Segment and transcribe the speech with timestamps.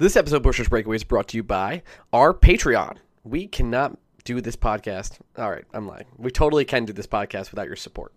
[0.00, 2.98] This episode of Blueshirts Breakaway is brought to you by our Patreon.
[3.24, 5.18] We cannot do this podcast.
[5.36, 6.04] All right, I'm lying.
[6.16, 8.12] We totally can do this podcast without your support.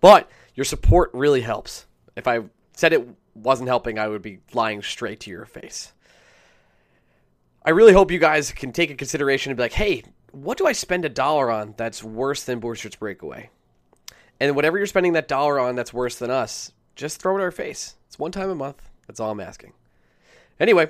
[0.00, 1.84] But your support really helps.
[2.16, 5.92] If I said it wasn't helping, I would be lying straight to your face.
[7.62, 10.66] I really hope you guys can take a consideration and be like, hey, what do
[10.66, 13.50] I spend a dollar on that's worse than Blueshirts Breakaway?
[14.40, 17.42] And whatever you're spending that dollar on that's worse than us, just throw it in
[17.42, 17.96] our face.
[18.06, 18.88] It's one time a month.
[19.06, 19.74] That's all I'm asking.
[20.58, 20.88] Anyway,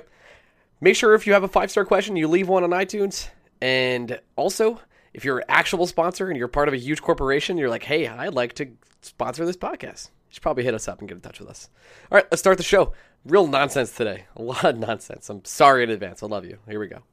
[0.81, 3.29] make sure if you have a five star question, you leave one on iTunes.
[3.61, 4.79] And also,
[5.13, 8.07] if you're an actual sponsor and you're part of a huge corporation, you're like, hey,
[8.07, 8.69] I'd like to
[9.01, 10.09] sponsor this podcast.
[10.29, 11.69] You should probably hit us up and get in touch with us.
[12.11, 12.93] All right, let's start the show.
[13.25, 14.25] Real nonsense today.
[14.35, 15.29] A lot of nonsense.
[15.29, 16.23] I'm sorry in advance.
[16.23, 16.59] I love you.
[16.67, 17.03] Here we go.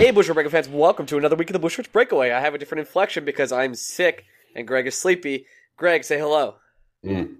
[0.00, 2.30] Hey, Blueshirts Breakaway fans, welcome to another week of the Blueshirts Breakaway.
[2.30, 4.24] I have a different inflection because I'm sick
[4.56, 5.44] and Greg is sleepy.
[5.76, 6.54] Greg, say hello.
[7.04, 7.36] Mm.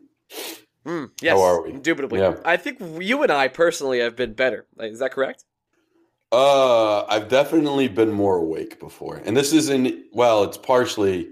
[0.84, 1.70] Mm, yes, How are we?
[1.70, 2.20] Indubitably.
[2.20, 2.34] Yeah.
[2.44, 4.66] I think you and I personally have been better.
[4.76, 5.44] Like, Is that correct?
[6.30, 9.94] Uh, I've definitely been more awake before, and this isn't.
[10.12, 11.30] Well, it's partially.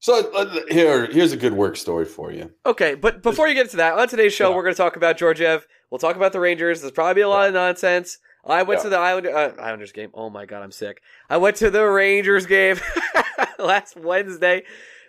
[0.00, 2.52] So uh, here, here's a good work story for you.
[2.66, 4.56] Okay, but before you get to that, on today's show, Yeah.
[4.56, 5.66] we're going to talk about Georgiev.
[5.90, 6.82] We'll talk about the Rangers.
[6.82, 8.18] There's probably a lot of nonsense.
[8.44, 8.84] I went Yeah.
[8.84, 10.10] to the Islander, uh, Islanders game.
[10.14, 11.02] Oh my god, I'm sick.
[11.28, 12.76] I went to the Rangers game
[13.58, 14.62] last Wednesday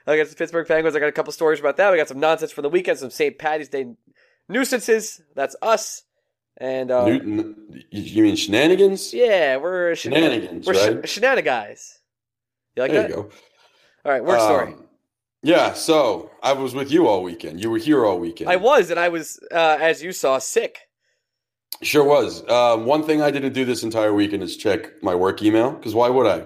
[0.07, 0.95] against the Pittsburgh Penguins.
[0.95, 1.91] I got a couple stories about that.
[1.91, 3.37] We got some nonsense from the weekend, some St.
[3.37, 3.93] Patty's Day
[4.47, 5.21] nuisances.
[5.35, 6.03] That's us.
[6.57, 9.13] And uh, Newton, you- mean shenanigans?
[9.13, 11.07] yeah, we're shenan- Shenanigans, We're right?
[11.07, 11.99] sh- shenanigans.
[12.75, 13.09] You like there that?
[13.09, 13.29] you go.
[14.05, 14.73] All right, work story.
[14.73, 14.85] Um,
[15.41, 17.61] yeah, so I was with you all weekend.
[17.63, 18.49] You were here all weekend.
[18.49, 20.79] I was, and I was, uh, as you saw, sick.
[21.81, 22.47] Sure was.
[22.49, 25.95] Um, one thing I didn't do this entire weekend is check my work email because
[25.95, 26.39] why would I?
[26.39, 26.45] I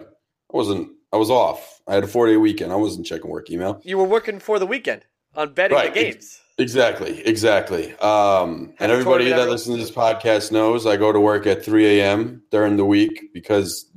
[0.49, 0.91] wasn't.
[1.11, 1.81] I was off.
[1.87, 2.71] I had a four day weekend.
[2.71, 3.81] I wasn't checking work email.
[3.83, 5.05] You were working for the weekend
[5.35, 6.39] on betting Right, the games.
[6.59, 7.93] Exactly, exactly.
[7.97, 11.99] Um, and everybody that listens to this podcast knows I go to work at 3
[11.99, 12.43] a.m.
[12.51, 13.91] during the week because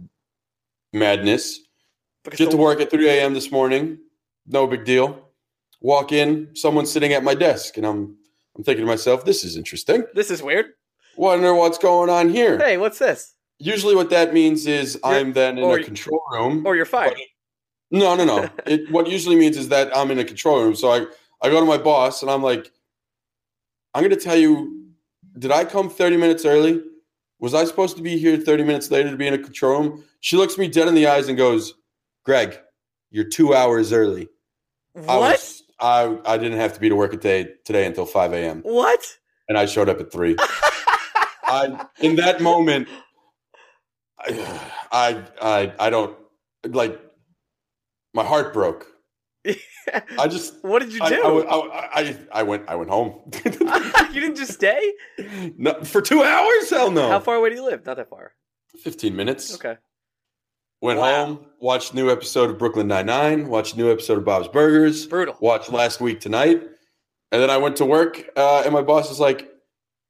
[0.93, 1.61] madness.
[2.25, 3.35] Because Get to work at 3 a.m.
[3.35, 3.99] this morning,
[4.47, 5.29] no big deal.
[5.81, 8.17] Walk in, someone's sitting at my desk, and I'm
[8.57, 10.05] I'm thinking to myself, this is interesting.
[10.15, 10.73] This is weird.
[11.17, 12.59] Wonder what's going on here.
[12.59, 13.35] Hey, what's this?
[13.59, 16.67] Usually, what that means is I'm then in a control room.
[16.67, 17.17] Or you're fired.
[17.91, 18.49] No, no, no.
[18.67, 20.75] it, what usually means is that I'm in a control room.
[20.75, 21.07] So I,
[21.43, 22.71] I go to my boss and I'm like,
[23.95, 24.89] I'm going to tell you,
[25.39, 26.83] did I come 30 minutes early?
[27.39, 30.05] Was I supposed to be here 30 minutes later to be in a control room?
[30.21, 31.75] She looks me dead in the eyes and goes,
[32.25, 32.59] Greg,
[33.11, 34.29] you're two hours early.
[34.97, 35.21] I What?
[35.33, 38.63] was- I, I didn't have to be to work today, today until 5 a.m.
[38.63, 39.01] What?
[39.47, 40.37] And I showed up at 3.
[41.57, 42.89] I, in that moment,
[44.19, 46.17] I, I, I, don't,
[46.69, 47.01] like,
[48.15, 48.87] my heart broke.
[50.19, 51.23] I just what did you I, do?
[51.23, 53.21] I, I, I, I went I went home.
[53.45, 54.93] you didn't just stay?
[55.57, 56.69] no, for two hours?
[56.71, 57.09] Hell no.
[57.09, 57.87] How far away do you live?
[57.87, 58.33] Not that far.
[58.83, 59.55] Fifteen minutes.
[59.55, 59.77] Okay.
[60.83, 61.25] Went Wow.
[61.27, 65.37] home, watched new episode of Brooklyn Nine Nine, watched new episode of Bob's Burgers, Brutal.
[65.41, 66.61] watched last week tonight,
[67.31, 68.21] and then I went to work.
[68.37, 69.49] Uh, and my boss is like,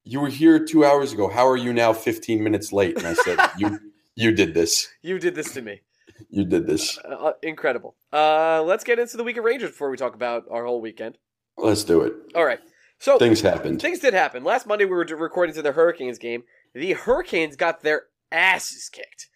[0.06, 1.28] "You were here two hours ago.
[1.28, 3.78] How are you now fifteen minutes late?" And I said, "You
[4.14, 4.88] you did this.
[5.02, 5.82] You did this to me.
[6.30, 6.98] You did this.
[6.98, 7.96] Uh, uh, incredible.
[8.12, 11.18] Uh, let's get into the week of Rangers before we talk about our whole weekend.
[11.58, 12.60] Let's do it." All right.
[12.98, 13.82] So Things happened.
[13.82, 14.42] Things did happen.
[14.42, 16.44] Last Monday, we were recording to the Hurricanes game.
[16.74, 19.28] The Hurricanes got their asses kicked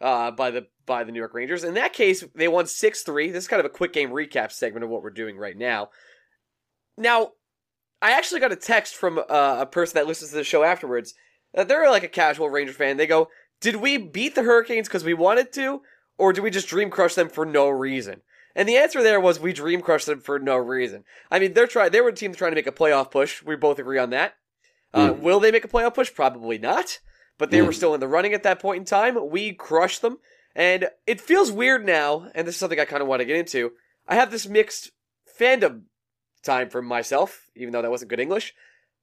[0.00, 1.64] uh, by the by the New York Rangers.
[1.64, 3.30] In that case, they won six three.
[3.30, 5.90] This is kind of a quick game recap segment of what we're doing right now.
[6.96, 7.32] Now,
[8.00, 11.14] I actually got a text from uh, a person that listens to the show afterwards.
[11.56, 12.96] Uh, they're like a casual Ranger fan.
[12.96, 13.28] They go,
[13.60, 15.82] "Did we beat the Hurricanes because we wanted to,
[16.16, 18.22] or did we just dream crush them for no reason?"
[18.54, 21.04] And the answer there was we dream crushed them for no reason.
[21.30, 21.90] I mean, they're trying.
[21.90, 23.42] They were a team trying to make a playoff push.
[23.42, 24.34] We both agree on that.
[24.94, 25.18] Uh, Mm.
[25.20, 26.12] Will they make a playoff push?
[26.14, 26.98] Probably not.
[27.36, 27.66] But they Mm.
[27.66, 29.28] were still in the running at that point in time.
[29.30, 30.18] We crushed them,
[30.56, 32.30] and it feels weird now.
[32.34, 33.72] And this is something I kind of want to get into.
[34.08, 34.90] I have this mixed
[35.38, 35.82] fandom
[36.42, 38.54] time for myself, even though that wasn't good English,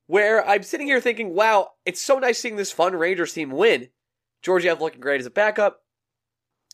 [0.07, 3.89] where I'm sitting here thinking, "Wow, it's so nice seeing this fun Rangers team win."
[4.41, 5.83] Georgiev looking great as a backup.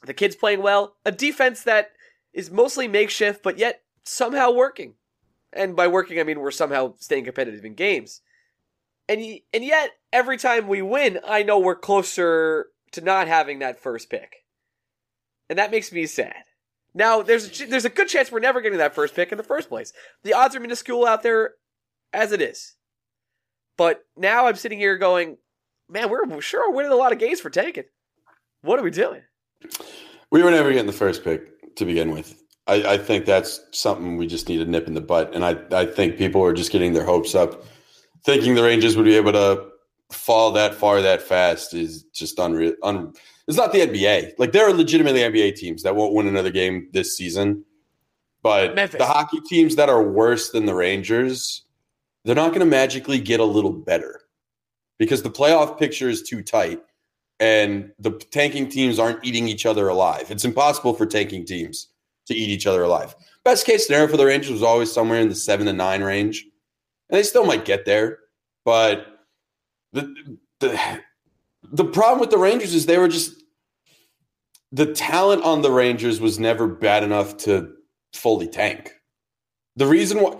[0.03, 0.97] The kids playing well.
[1.05, 1.91] A defense that
[2.33, 4.95] is mostly makeshift, but yet somehow working.
[5.53, 8.21] And by working, I mean we're somehow staying competitive in games.
[9.07, 13.59] And y- and yet, every time we win, I know we're closer to not having
[13.59, 14.45] that first pick,
[15.49, 16.43] and that makes me sad.
[16.93, 19.43] Now, there's a, there's a good chance we're never getting that first pick in the
[19.43, 19.93] first place.
[20.23, 21.53] The odds are minuscule out there,
[22.11, 22.75] as it is.
[23.77, 25.37] But now I'm sitting here going,
[25.89, 27.85] man, we're sure winning a lot of games for taking.
[28.61, 29.21] What are we doing?
[30.31, 32.41] We were never getting the first pick to begin with.
[32.67, 35.33] I, I, think that's something we just need to nip in the butt.
[35.33, 37.65] And I, I think people are just getting their hopes up,
[38.23, 39.67] thinking the Rangers would be able to
[40.11, 42.73] fall that far that fast is just unreal.
[42.83, 43.13] Un,
[43.47, 44.33] it's not the NBA.
[44.37, 47.65] Like there are legitimately NBA teams that won't win another game this season,
[48.43, 48.99] but Memphis.
[48.99, 51.63] the hockey teams that are worse than the Rangers,
[52.23, 54.21] they're not going to magically get a little better
[54.99, 56.81] because the playoff picture is too tight
[57.39, 60.29] and the tanking teams aren't eating each other alive.
[60.29, 61.87] It's impossible for tanking teams
[62.27, 63.15] to eat each other alive.
[63.43, 66.45] Best case scenario for the Rangers was always somewhere in the seven to nine range,
[67.09, 68.19] and they still might get there.
[68.63, 69.07] But
[69.91, 71.01] the the
[71.71, 73.41] the problem with the Rangers is they were just
[74.71, 77.73] the talent on the Rangers was never bad enough to
[78.13, 78.93] fully tank.
[79.75, 80.37] The reason why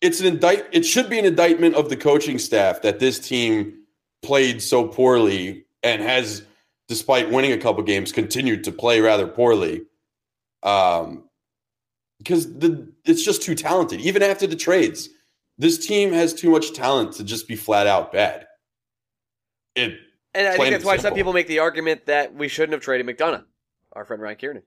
[0.00, 3.74] it's an indict it should be an indictment of the coaching staff that this team
[4.22, 6.42] played so poorly and has
[6.88, 9.82] despite winning a couple games continued to play rather poorly
[10.62, 11.24] um,
[12.18, 14.00] because the it's just too talented.
[14.00, 15.08] Even after the trades,
[15.58, 18.46] this team has too much talent to just be flat out bad.
[19.74, 19.98] It
[20.34, 23.06] and I think that's why some people make the argument that we shouldn't have traded
[23.06, 23.44] McDonagh,
[23.92, 24.62] our friend Ryan Kiernan.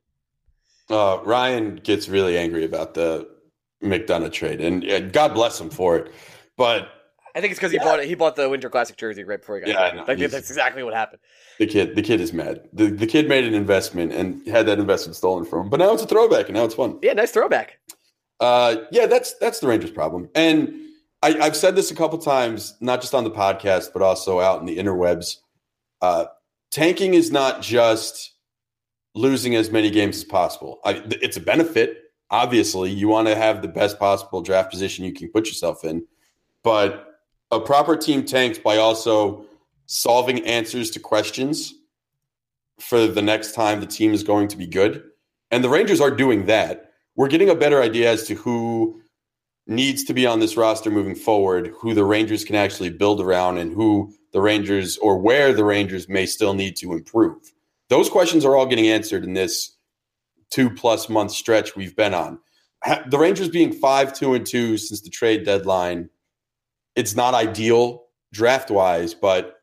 [0.89, 3.29] Uh, Ryan gets really angry about the
[3.81, 6.11] McDonagh trade, and God bless him for it.
[6.57, 6.89] But
[7.35, 7.83] I think it's because he yeah.
[7.83, 8.07] bought it.
[8.07, 9.95] He bought the Winter Classic jersey right before he got.
[9.95, 10.03] Yeah.
[10.03, 11.19] Like, that's exactly what happened.
[11.57, 12.67] The kid, the kid is mad.
[12.73, 15.69] The, the kid made an investment and had that investment stolen from him.
[15.69, 16.99] But now it's a throwback, and now it's fun.
[17.01, 17.79] Yeah, nice throwback.
[18.39, 20.29] Uh, yeah, that's that's the Rangers' problem.
[20.35, 20.73] And
[21.23, 24.59] I, have said this a couple times, not just on the podcast, but also out
[24.59, 25.37] in the interwebs.
[26.03, 26.25] Uh,
[26.69, 28.33] tanking is not just
[29.15, 30.81] losing as many games as possible.
[30.83, 31.97] I, it's a benefit.
[32.29, 36.05] Obviously, you want to have the best possible draft position you can put yourself in,
[36.61, 37.07] but
[37.51, 39.45] a proper team tanks by also
[39.85, 41.73] solving answers to questions
[42.81, 45.03] for the next time the team is going to be good.
[45.51, 46.91] And the Rangers are doing that.
[47.15, 49.01] We're getting a better idea as to who
[49.67, 53.57] needs to be on this roster moving forward, who the Rangers can actually build around,
[53.57, 57.53] and who the Rangers or where the Rangers may still need to improve.
[57.89, 59.75] Those questions are all getting answered in this
[60.49, 62.39] two plus month stretch we've been on.
[63.07, 66.09] The Rangers being five, two, and two since the trade deadline
[66.95, 69.61] it's not ideal draft wise, but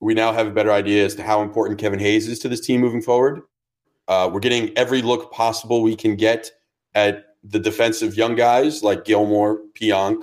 [0.00, 2.60] we now have a better idea as to how important Kevin Hayes is to this
[2.60, 3.42] team moving forward.
[4.06, 6.50] Uh, we're getting every look possible we can get
[6.94, 10.22] at the defensive young guys like Gilmour, Pionk,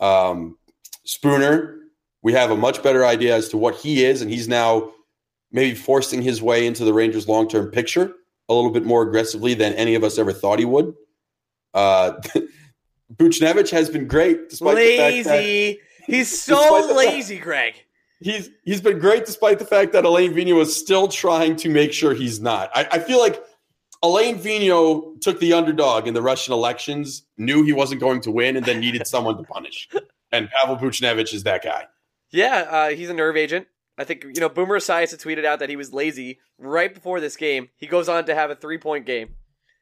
[0.00, 0.56] um,
[1.04, 1.78] Spooner.
[2.22, 4.92] We have a much better idea as to what he is, and he's now
[5.50, 8.14] maybe forcing his way into the Rangers' long term picture
[8.48, 10.94] a little bit more aggressively than any of us ever thought he would.
[11.74, 12.12] Uh,
[13.14, 14.96] Buchnevich has been great despite lazy.
[14.96, 17.74] the fact that he's so lazy, fact, Greg.
[18.20, 21.92] He's he's been great despite the fact that Alain Vigneault is still trying to make
[21.92, 22.70] sure he's not.
[22.74, 23.42] I, I feel like
[24.02, 28.56] Alain Vigneault took the underdog in the Russian elections, knew he wasn't going to win,
[28.56, 29.88] and then needed someone to punish.
[30.30, 31.86] And Pavel Buchnevich is that guy.
[32.32, 33.66] Yeah, uh, he's a nerve agent.
[33.98, 37.36] I think you know Boomer Esiason tweeted out that he was lazy right before this
[37.36, 37.68] game.
[37.76, 39.34] He goes on to have a three point game.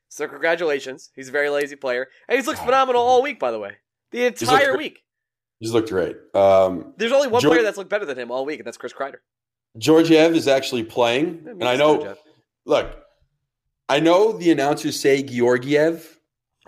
[0.08, 1.10] So congratulations.
[1.14, 2.08] He's a very lazy player.
[2.28, 3.76] And he's looked phenomenal all week, by the way.
[4.10, 5.04] The entire he's week.
[5.60, 6.16] He's looked great.
[6.34, 8.76] Um, There's only one George, player that's looked better than him all week, and that's
[8.76, 9.18] Chris Kreider.
[9.78, 11.44] Georgiev is actually playing.
[11.46, 12.18] And I know, Georgiev.
[12.66, 13.04] look,
[13.88, 16.18] I know the announcers say Georgiev.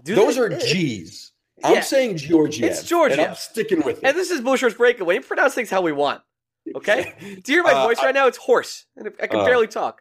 [0.05, 0.43] Do Those they?
[0.43, 1.32] are G's.
[1.65, 1.81] I'm yeah.
[1.81, 2.71] saying Georgiev.
[2.71, 3.19] It's Georgiev.
[3.19, 4.05] And I'm sticking with it.
[4.05, 5.19] And this is Blueshirts breakaway.
[5.19, 6.23] We pronounce things how we want.
[6.77, 7.13] Okay?
[7.21, 8.29] Do you hear my uh, voice right now?
[8.29, 8.87] It's hoarse.
[8.97, 10.01] And I can uh, barely talk.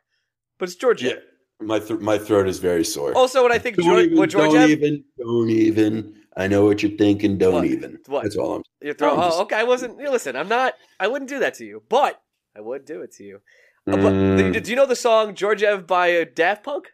[0.60, 1.18] But it's Georgiev.
[1.18, 1.68] Yeah.
[1.68, 3.16] My th- my throat is very sore.
[3.16, 6.16] Also, what I think, don't George, even, what George don't even, don't even.
[6.38, 7.40] I know what you're thinking.
[7.40, 7.66] Don't what?
[7.66, 8.00] even.
[8.06, 8.24] What?
[8.24, 8.64] That's all I'm.
[8.80, 9.18] Your throat.
[9.18, 9.40] Oh, just...
[9.42, 9.56] okay.
[9.56, 9.98] I wasn't.
[9.98, 10.76] Listen, I'm not.
[11.00, 12.22] I wouldn't do that to you, but
[12.56, 13.42] I would do it to you.
[13.88, 14.54] Uh, mm.
[14.54, 16.92] but, do you know the song Georgiev by Daft Punk?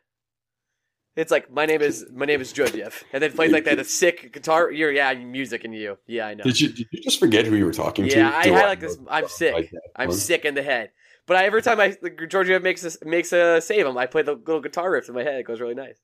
[1.17, 3.83] It's like my name is my name is Georgiev, and then plays like that a
[4.01, 4.71] sick guitar.
[4.71, 5.97] You're yeah, music and you.
[6.05, 6.43] Yeah, I know.
[6.43, 8.17] Did you, did you just forget who you were talking yeah, to?
[8.19, 8.97] Yeah, I had like this.
[9.09, 9.73] I'm sick.
[9.95, 10.91] I'm sick in the head.
[11.25, 11.97] But I, every time I
[12.27, 15.23] Georgia makes a, makes a save him, I play the little guitar riff in my
[15.23, 15.39] head.
[15.39, 15.97] It goes really nice.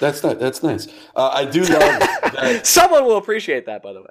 [0.00, 0.88] That's not, that's nice.
[1.16, 1.70] Uh, I do love
[2.34, 2.66] that.
[2.66, 4.10] Someone will appreciate that, by the way.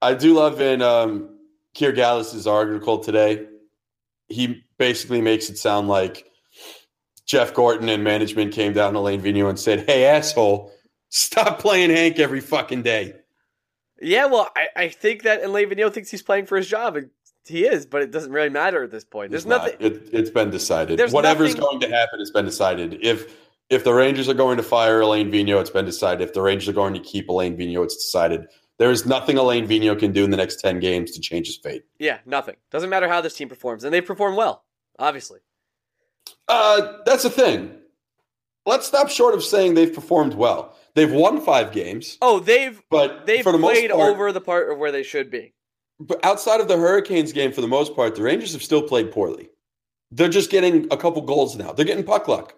[0.00, 1.36] I do love in um,
[1.74, 3.46] Kier Gallus's article today.
[4.28, 6.29] He basically makes it sound like
[7.30, 10.72] Jeff Gorton and management came down to Alain Vigneault and said, "Hey, asshole,
[11.10, 13.14] stop playing Hank every fucking day."
[14.02, 17.10] Yeah, well, I, I think that Alain Vigneault thinks he's playing for his job, and
[17.46, 19.30] he is, but it doesn't really matter at this point.
[19.30, 19.74] There's nothing.
[19.78, 20.98] It, has been decided.
[20.98, 22.98] There's Whatever's nothing, going to happen has been decided.
[23.00, 23.32] If
[23.68, 26.26] if the Rangers are going to fire Alain Vigneault, it's been decided.
[26.26, 28.46] If the Rangers are going to keep Alain Vigneault, it's decided.
[28.78, 31.58] There is nothing Alain Vigneault can do in the next 10 games to change his
[31.58, 31.84] fate.
[32.00, 32.56] Yeah, nothing.
[32.72, 34.64] Doesn't matter how this team performs, and they perform well,
[34.98, 35.40] obviously.
[36.48, 37.74] Uh, that's the thing.
[38.66, 40.76] Let's stop short of saying they've performed well.
[40.94, 42.18] They've won five games.
[42.20, 45.02] Oh, they've but they've for the played most part, over the part of where they
[45.02, 45.54] should be.
[45.98, 49.12] But outside of the Hurricanes game, for the most part, the Rangers have still played
[49.12, 49.50] poorly.
[50.10, 51.72] They're just getting a couple goals now.
[51.72, 52.54] They're getting puck luck.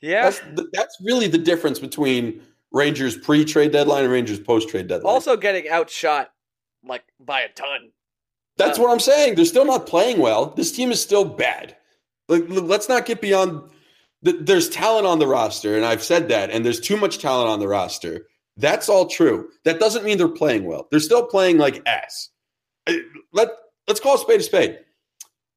[0.00, 0.24] Yeah.
[0.24, 0.40] That's
[0.72, 2.42] that's really the difference between
[2.72, 5.12] Rangers pre trade deadline and Rangers post trade deadline.
[5.12, 6.30] Also getting outshot
[6.86, 7.90] like by a ton.
[8.56, 9.34] That's uh, what I'm saying.
[9.34, 10.46] They're still not playing well.
[10.46, 11.76] This team is still bad.
[12.28, 13.70] Like, let's not get beyond.
[14.22, 17.60] There's talent on the roster, and I've said that, and there's too much talent on
[17.60, 18.26] the roster.
[18.56, 19.50] That's all true.
[19.64, 20.88] That doesn't mean they're playing well.
[20.90, 22.30] They're still playing like ass.
[23.32, 23.48] Let
[23.86, 24.78] Let's call a spade a spade.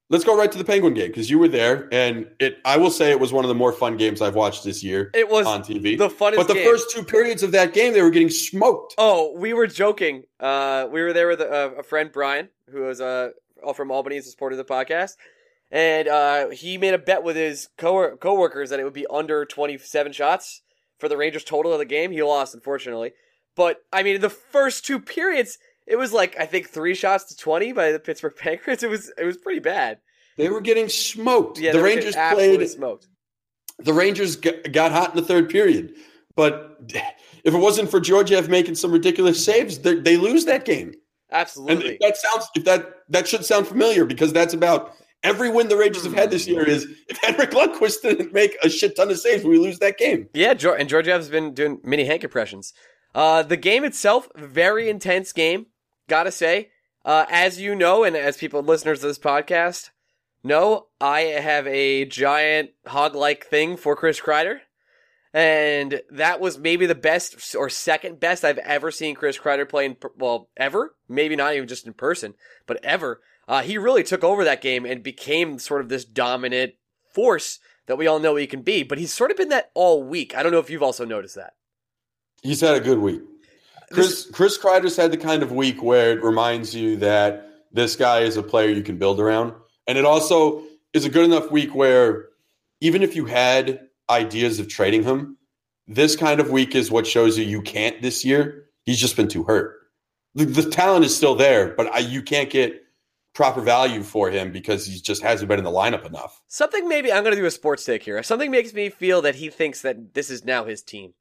[0.10, 2.60] Let's go right to the Penguin game because you were there, and it.
[2.64, 5.12] I will say it was one of the more fun games I've watched this year.
[5.14, 6.38] It was on TV, the funnest.
[6.38, 6.66] But the game.
[6.66, 8.96] first two periods of that game, they were getting smoked.
[8.98, 10.24] Oh, we were joking.
[10.40, 13.30] Uh, we were there with a, a friend Brian, who was uh
[13.76, 15.18] from Albany, is a supporter of the podcast,
[15.72, 19.46] and uh, he made a bet with his co coworkers that it would be under
[19.46, 20.62] twenty seven shots
[21.00, 22.12] for the Rangers total of the game.
[22.12, 23.14] He lost, unfortunately.
[23.56, 27.26] But I mean, in the first two periods, it was like I think three shots
[27.26, 28.84] to twenty by the Pittsburgh Penguins.
[28.84, 30.00] It was it was pretty bad.
[30.38, 31.60] They were getting smoked.
[31.60, 33.08] Yeah, the Rangers played smoked.
[33.80, 35.94] The Rangers got hot in the third period,
[36.36, 36.80] but
[37.44, 40.94] if it wasn't for Georgiev making some ridiculous saves, they lose that game.
[41.32, 41.90] Absolutely.
[41.90, 45.78] And that sounds if that that should sound familiar because that's about every win the
[45.78, 49.20] Rangers have had this year is if Henrik Lundqvist didn't make a shit ton of
[49.20, 50.30] saves, we lose that game.
[50.34, 52.74] Yeah, and Georgiev's been doing mini Hank impressions.
[53.16, 55.68] Uh, the game itself, very intense game.
[56.08, 56.70] Gotta say,
[57.04, 59.90] uh, as you know, and as people listeners of this podcast,
[60.44, 64.60] no, I have a giant hog like thing for Chris Kreider.
[65.34, 69.86] And that was maybe the best or second best I've ever seen Chris Kreider play
[69.86, 70.96] in, well, ever.
[71.10, 72.34] Maybe not even just in person,
[72.66, 73.22] but ever.
[73.48, 76.74] Uh, he really took over that game and became sort of this dominant
[77.14, 78.84] force that we all know he can be.
[78.84, 80.36] But he's sort of been that all week.
[80.36, 81.54] I don't know if you've also noticed that.
[82.44, 83.22] He's had a good week.
[83.92, 87.96] Chris this, Chris Kreider's had the kind of week where it reminds you that this
[87.96, 89.54] guy is a player you can build around.
[89.88, 90.64] And it also
[90.94, 92.26] is a good enough week where
[92.82, 95.38] even if you had ideas of trading him,
[95.88, 98.66] this kind of week is what shows you you can't this year.
[98.86, 99.76] He's just been too hurt.
[100.36, 102.84] The, the talent is still there, but I, you can't get
[103.38, 106.42] proper value for him because he just hasn't been in the lineup enough.
[106.48, 108.22] Something maybe I'm going to do a sports take here.
[108.24, 111.14] Something makes me feel that he thinks that this is now his team.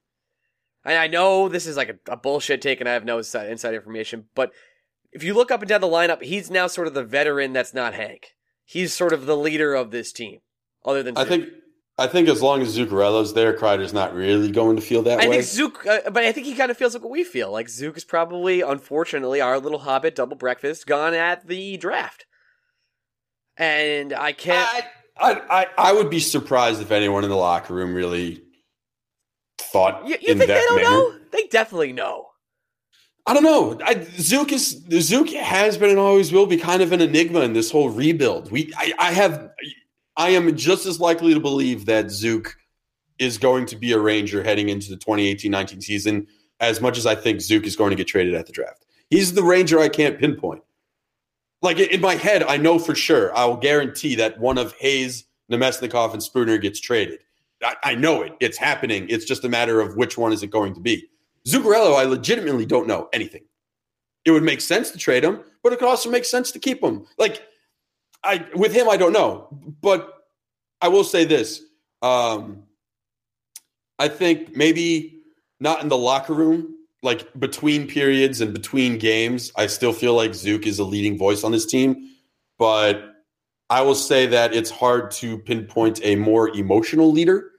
[0.85, 3.50] And I know this is like a, a bullshit take, and I have no inside,
[3.50, 4.52] inside information, but
[5.12, 7.73] if you look up and down the lineup, he's now sort of the veteran that's
[7.73, 10.40] not Hank he's sort of the leader of this team.
[10.85, 11.49] Other than I think,
[11.98, 15.28] I think as long as Zuccarello's there, Kreider's not really going to feel that I
[15.28, 15.38] way.
[15.38, 17.50] I think Zook, uh, but I think he kind of feels like what we feel.
[17.50, 22.26] Like Zook is probably, unfortunately, our little Hobbit double breakfast gone at the draft,
[23.56, 24.68] and I can't.
[25.18, 28.42] I, I, I, I would be surprised if anyone in the locker room really
[29.58, 30.06] thought.
[30.06, 30.90] You, you think they don't manner.
[30.90, 31.14] know?
[31.32, 32.26] They definitely know.
[33.26, 33.78] I don't know.
[33.84, 37.54] I, Zook is Zook has been and always will be kind of an enigma in
[37.54, 38.52] this whole rebuild.
[38.52, 39.50] We, I, I have,
[40.16, 42.56] I am just as likely to believe that Zook
[43.18, 46.26] is going to be a Ranger heading into the 2018-19 season
[46.61, 48.87] as much as I think Zook is going to get traded at the draft.
[49.11, 50.62] He's the Ranger I can't pinpoint.
[51.62, 53.37] Like in my head, I know for sure.
[53.37, 57.20] I will guarantee that one of Hayes, Namestnikov, and Spooner gets traded.
[57.62, 58.35] I, I know it.
[58.40, 59.06] It's happening.
[59.08, 61.08] It's just a matter of which one is it going to be.
[61.46, 63.44] Zuccarello, I legitimately don't know anything.
[64.25, 66.82] It would make sense to trade him, but it could also make sense to keep
[66.82, 67.06] him.
[67.18, 67.42] Like,
[68.25, 69.49] I with him, I don't know,
[69.80, 70.12] but
[70.80, 71.62] I will say this:
[72.02, 72.64] um,
[73.99, 75.23] I think maybe
[75.61, 79.52] not in the locker room, like between periods and between games.
[79.56, 82.11] I still feel like Zook is a leading voice on this team,
[82.58, 83.12] but
[83.70, 87.50] I will say that it's hard to pinpoint a more emotional leader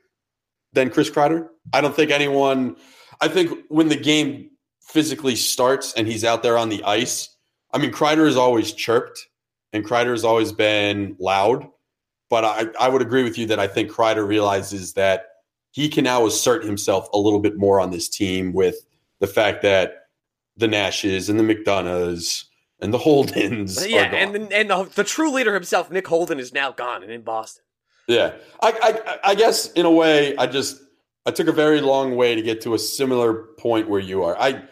[0.73, 1.49] than Chris Kreider.
[1.73, 2.75] I don't think anyone
[3.21, 7.35] I think when the game physically starts and he's out there on the ice,
[7.73, 9.27] I mean, Kreider has always chirped
[9.73, 11.67] and Kreider has always been loud.
[12.29, 15.27] But I, I would agree with you that I think Kreider realizes that
[15.71, 18.75] he can now assert himself a little bit more on this team with
[19.19, 20.07] the fact that
[20.57, 22.45] the Nashes and the McDonaghs
[22.79, 23.87] and the Holdens.
[23.87, 27.11] Yeah, and the, and the, the, true leader himself, Nick Holden, is now gone and
[27.11, 27.63] in Boston.
[28.07, 30.81] Yeah, I, I, I guess in a way, I just
[31.25, 34.37] I took a very long way to get to a similar point where you are.
[34.39, 34.63] I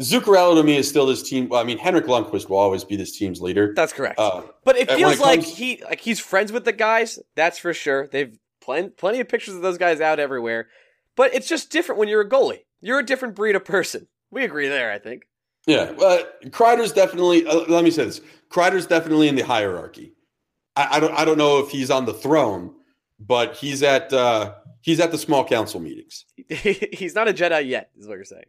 [0.00, 1.48] Zuccarello to me is still this team.
[1.48, 3.72] Well, I mean, Henrik Lundqvist will always be this team's leader.
[3.74, 4.18] That's correct.
[4.18, 7.18] Uh, but it feels it like he like he's friends with the guys.
[7.36, 8.08] That's for sure.
[8.08, 10.68] They've plenty plenty of pictures of those guys out everywhere.
[11.16, 12.60] But it's just different when you're a goalie.
[12.80, 14.06] You're a different breed of person.
[14.30, 15.24] We agree there, I think.
[15.66, 17.46] Yeah, well, Kreider's definitely.
[17.46, 20.14] Uh, let me say this: Kreider's definitely in the hierarchy.
[20.76, 21.14] I, I, don't.
[21.14, 22.74] I don't know if he's on the throne,
[23.18, 24.12] but he's at.
[24.12, 26.24] Uh, he's at the small council meetings.
[26.48, 28.46] he's not a Jedi yet, is what you're saying.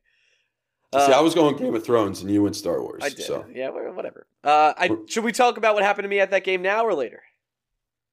[0.93, 3.01] Uh, See, I was going Game of Thrones, and you went Star Wars.
[3.03, 3.21] I did.
[3.21, 3.45] So.
[3.53, 4.27] Yeah, whatever.
[4.43, 6.93] Uh, I, should we talk about what happened to me at that game now or
[6.93, 7.21] later?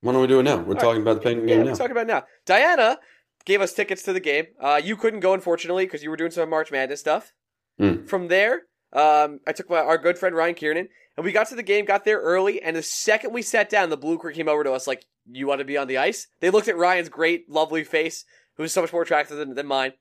[0.01, 0.59] Why don't we do it now?
[0.59, 1.77] We're All talking about the Penguin Yeah, game we're now.
[1.77, 2.23] talking about it now.
[2.47, 2.99] Diana
[3.45, 4.47] gave us tickets to the game.
[4.61, 7.33] Uh, you couldn't go, unfortunately, because you were doing some March Madness stuff.
[7.79, 8.05] Hmm.
[8.07, 11.57] From there, um, I took my, our good friend Ryan Kiernan, and we got to
[11.57, 14.49] the game, got there early, and the second we sat down, the blue crew came
[14.49, 16.29] over to us like, you want to be on the ice?
[16.41, 18.25] They looked at Ryan's great, lovely face,
[18.57, 19.93] who's so much more attractive than, than mine,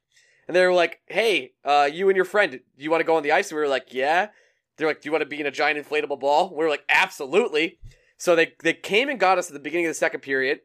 [0.47, 3.15] and they were like, hey, uh, you and your friend, do you want to go
[3.17, 3.51] on the ice?
[3.51, 4.29] And we were like, yeah.
[4.77, 6.49] They're like, do you want to be in a giant inflatable ball?
[6.51, 7.79] We were like, absolutely.
[8.17, 10.59] So they, they came and got us at the beginning of the second period.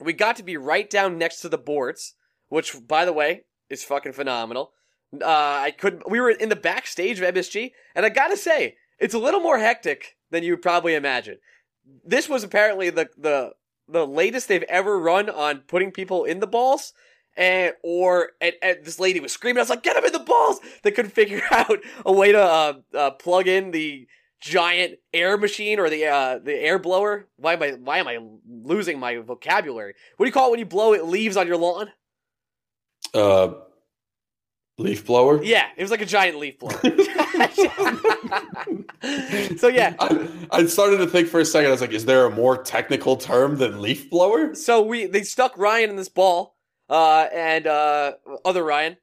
[0.00, 2.14] We got to be right down next to the boards,
[2.48, 4.72] which, by the way, is fucking phenomenal.
[5.14, 6.10] Uh, I couldn't.
[6.10, 9.58] We were in the backstage of MSG, and I gotta say, it's a little more
[9.58, 11.38] hectic than you probably imagine.
[12.04, 13.52] This was apparently the the
[13.88, 16.92] the latest they've ever run on putting people in the balls.
[17.36, 19.58] And or and, and this lady was screaming.
[19.58, 22.42] I was like, "Get him in the balls!" They couldn't figure out a way to
[22.42, 24.08] uh, uh, plug in the
[24.40, 27.28] giant air machine or the uh, the air blower.
[27.36, 29.94] Why am I why am I losing my vocabulary?
[30.16, 31.90] What do you call it when you blow it leaves on your lawn?
[33.12, 33.52] Uh,
[34.78, 35.42] leaf blower.
[35.42, 36.72] Yeah, it was like a giant leaf blower.
[39.56, 41.68] so yeah, I, I started to think for a second.
[41.68, 45.22] I was like, "Is there a more technical term than leaf blower?" so we they
[45.22, 46.55] stuck Ryan in this ball,
[46.88, 48.12] uh, and uh,
[48.44, 48.96] other Ryan,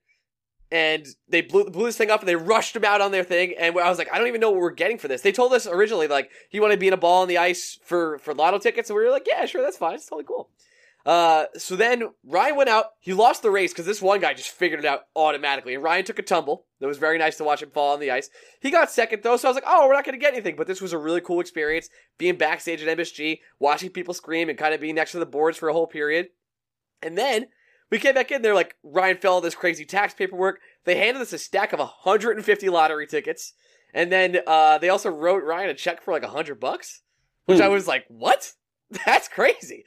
[0.71, 3.53] and they blew blew this thing up and they rushed him out on their thing.
[3.57, 5.21] And I was like, I don't even know what we're getting for this.
[5.21, 7.79] They told us originally like he wanted to be in a ball on the ice
[7.83, 10.49] for for lotto tickets, and we were like, yeah, sure, that's fine, it's totally cool.
[11.05, 12.85] Uh, so then Ryan went out.
[13.01, 15.73] He lost the race because this one guy just figured it out automatically.
[15.73, 16.65] And Ryan took a tumble.
[16.79, 18.29] It was very nice to watch him fall on the ice.
[18.61, 20.55] He got second though, so I was like, oh, we're not going to get anything.
[20.55, 24.57] But this was a really cool experience being backstage at MSG, watching people scream, and
[24.57, 26.29] kind of being next to the boards for a whole period.
[27.01, 27.47] And then
[27.93, 30.61] we came back in there like Ryan fell this crazy tax paperwork.
[30.83, 33.53] They handed us a stack of 150 lottery tickets,
[33.93, 37.01] and then uh, they also wrote Ryan a check for like 100 bucks,
[37.45, 37.65] which Hmm.
[37.65, 38.53] I was like, what?
[39.05, 39.85] That's crazy.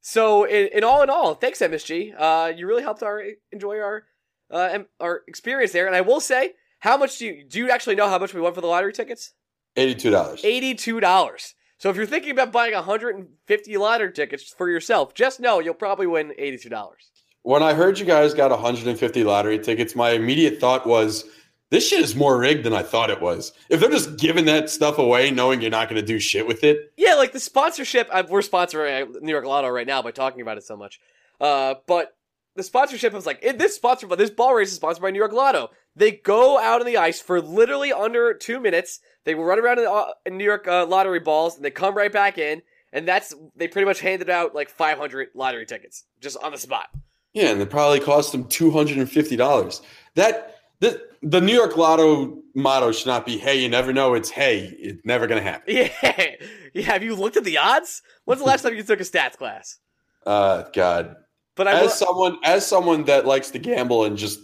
[0.00, 2.14] So in, in all in all, thanks MSG.
[2.16, 4.04] Uh, you really helped our enjoy our
[4.48, 5.88] uh, our experience there.
[5.88, 8.40] And I will say, how much do you do you actually know how much we
[8.40, 9.32] won for the lottery tickets?
[9.74, 10.40] Eighty-two dollars.
[10.44, 11.56] Eighty two dollars.
[11.78, 16.06] So if you're thinking about buying 150 lottery tickets for yourself, just know you'll probably
[16.06, 17.10] win eighty two dollars.
[17.42, 21.24] When I heard you guys got 150 lottery tickets, my immediate thought was,
[21.70, 24.68] "This shit is more rigged than I thought it was." If they're just giving that
[24.68, 28.08] stuff away, knowing you're not going to do shit with it, Yeah, like the sponsorship.
[28.12, 31.00] I, we're sponsoring uh, New York Lotto right now by talking about it so much.
[31.40, 32.16] Uh, but
[32.56, 35.32] the sponsorship was like this sponsored by this ball race is sponsored by New York
[35.32, 35.70] Lotto.
[35.96, 39.00] They go out on the ice for literally under two minutes.
[39.24, 42.12] They run around in, uh, in New York uh, lottery balls, and they come right
[42.12, 42.62] back in.
[42.92, 46.88] And that's they pretty much handed out like 500 lottery tickets just on the spot.
[47.34, 49.82] Yeah, and it probably cost them 250 dollars.
[50.14, 54.30] That the the New York Lotto motto should not be "Hey, you never know." It's
[54.30, 56.36] "Hey, it's never going to happen." Yeah,
[56.74, 56.84] yeah.
[56.84, 58.02] Have you looked at the odds?
[58.24, 59.78] When's the last time you took a stats class?
[60.26, 61.16] Uh, God,
[61.56, 64.40] But I will, as someone as someone that likes to gamble and just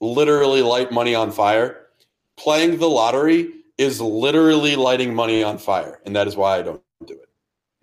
[0.00, 1.86] literally light money on fire,
[2.36, 6.82] playing the lottery is literally lighting money on fire, and that is why I don't.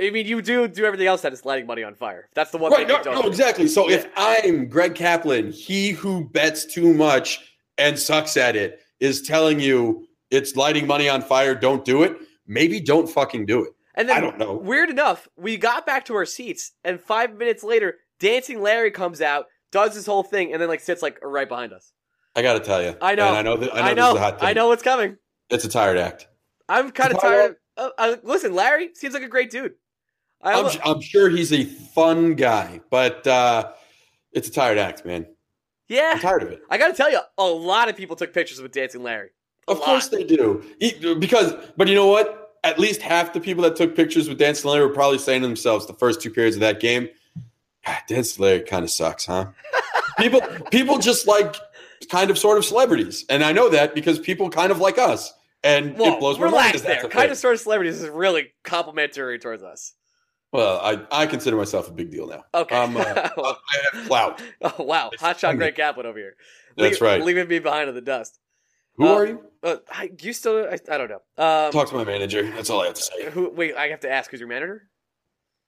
[0.01, 2.27] I mean, you do do everything else that is lighting money on fire.
[2.33, 2.79] That's the one Right?
[2.79, 3.21] thing No, you don't.
[3.23, 3.67] no, exactly.
[3.67, 9.21] So if I'm Greg Kaplan, he who bets too much and sucks at it, is
[9.21, 12.15] telling you it's lighting money on fire, don't do it.
[12.47, 13.71] Maybe don't fucking do it.
[13.95, 14.53] And then I don't know.
[14.53, 19.21] Weird enough, we got back to our seats, and five minutes later, Dancing Larry comes
[19.21, 21.91] out, does his whole thing, and then like sits like right behind us.
[22.35, 22.95] I got to tell you.
[22.99, 23.27] I know.
[23.27, 23.57] I know.
[23.57, 23.83] That, I know.
[23.83, 24.09] I This know.
[24.11, 24.49] is a hot take.
[24.49, 25.17] I know what's coming.
[25.51, 26.27] It's a tired act.
[26.67, 27.51] I'm kind of tired.
[27.51, 29.73] Of, uh, uh, listen, Larry seems like a great dude.
[30.43, 33.71] I I'm, I'm sure he's a fun guy, but uh,
[34.33, 35.25] it's a tired act, man.
[35.87, 36.61] yeah, I'm tired of it.
[36.69, 39.29] I got to tell you, a lot of people took pictures with Dancing Larry.
[39.67, 40.63] A Of course they do.
[41.19, 42.39] Because, but you know what?
[42.65, 45.47] At least half the people that took pictures with Dan Larry were probably saying to
[45.47, 47.09] themselves the first two periods of that game,
[47.85, 49.47] "God, Dan Larry kind of sucks, huh?
[50.17, 51.55] people, people just like
[52.09, 55.33] kind of sort of celebrities, and I know that because people kind of like us,
[55.61, 56.75] and Whoa, it blows my mind.
[56.79, 57.07] there.
[57.09, 59.93] Kind of sort of celebrities is really complimentary towards us.
[60.53, 62.43] Well, I, I consider myself a big deal now.
[62.53, 62.75] Okay.
[62.75, 63.55] Um, uh, I
[63.91, 64.41] have clout.
[64.61, 65.57] oh wow, it's hot shot funny.
[65.57, 66.35] Greg Kaplan over here.
[66.77, 67.21] That's right.
[67.23, 68.39] Leaving me behind in the dust.
[68.97, 69.43] Who uh, are you?
[69.63, 70.67] Uh, I, you still?
[70.69, 71.21] I, I don't know.
[71.43, 72.43] Um, Talk to my manager.
[72.51, 73.31] That's all I have to say.
[73.31, 73.49] who?
[73.49, 74.29] Wait, I have to ask.
[74.29, 74.83] Who's your manager?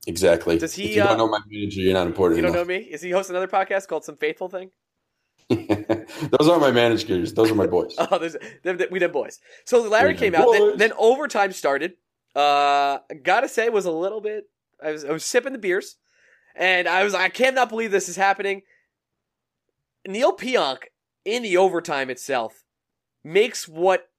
[0.05, 0.59] Exactly.
[0.59, 2.63] Does he, if you uh, don't know my manager, you're not important You don't know
[2.63, 2.77] me?
[2.77, 4.69] Is he hosting another podcast called Some Faithful Thing?
[5.49, 7.33] Those aren't my managers.
[7.33, 7.95] Those are my boys.
[7.97, 8.35] oh, there's,
[8.91, 9.39] we did boys.
[9.65, 10.51] So Larry came out.
[10.51, 11.93] Then, then, overtime started.
[12.35, 14.45] Uh, gotta say, was a little bit.
[14.83, 15.97] I was I was sipping the beers,
[16.55, 18.61] and I was I cannot believe this is happening.
[20.07, 20.83] Neal Pionk
[21.23, 22.63] in the overtime itself
[23.23, 24.09] makes what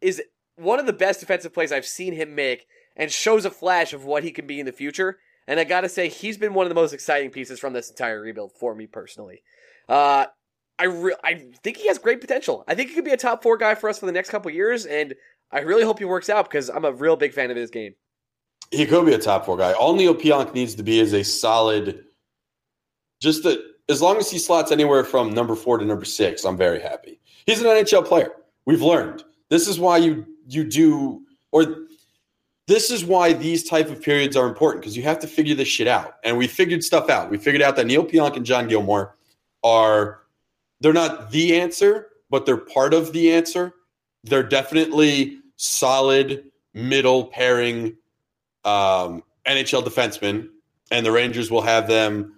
[0.00, 0.22] is
[0.56, 4.04] one of the best defensive plays I've seen him make, and shows a flash of
[4.04, 5.18] what he can be in the future.
[5.46, 8.20] And I gotta say, he's been one of the most exciting pieces from this entire
[8.20, 9.42] rebuild for me personally.
[9.88, 10.26] Uh,
[10.78, 12.64] I re- I think he has great potential.
[12.66, 14.50] I think he could be a top four guy for us for the next couple
[14.50, 15.14] years, and
[15.50, 17.94] I really hope he works out because I'm a real big fan of his game.
[18.70, 19.72] He could be a top four guy.
[19.72, 22.04] All Neal Pionk needs to be is a solid,
[23.20, 26.56] just that as long as he slots anywhere from number four to number six, I'm
[26.56, 27.20] very happy.
[27.46, 28.32] He's an NHL player.
[28.64, 31.86] We've learned this is why you you do or
[32.66, 35.68] this is why these type of periods are important because you have to figure this
[35.68, 36.16] shit out.
[36.24, 37.30] And we figured stuff out.
[37.30, 39.12] We figured out that Neal Pionk and John Gilmour
[39.62, 40.22] are
[40.80, 43.72] they're not the answer, but they're part of the answer.
[44.24, 47.96] They're definitely solid middle pairing
[48.66, 50.48] um, NHL defensemen,
[50.90, 52.34] and the Rangers will have them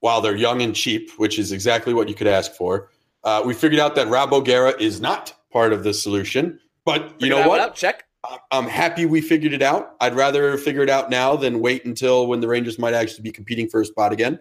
[0.00, 2.90] while they're young and cheap, which is exactly what you could ask for.
[3.24, 7.28] Uh, we figured out that Rob O'Gara is not part of the solution, but you
[7.28, 7.74] know what?
[7.74, 8.04] Check.
[8.50, 9.96] I'm happy we figured it out.
[10.00, 13.30] I'd rather figure it out now than wait until when the Rangers might actually be
[13.32, 14.38] competing for a spot again.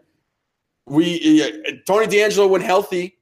[0.87, 1.51] We uh,
[1.87, 3.17] Tony DeAngelo, when healthy,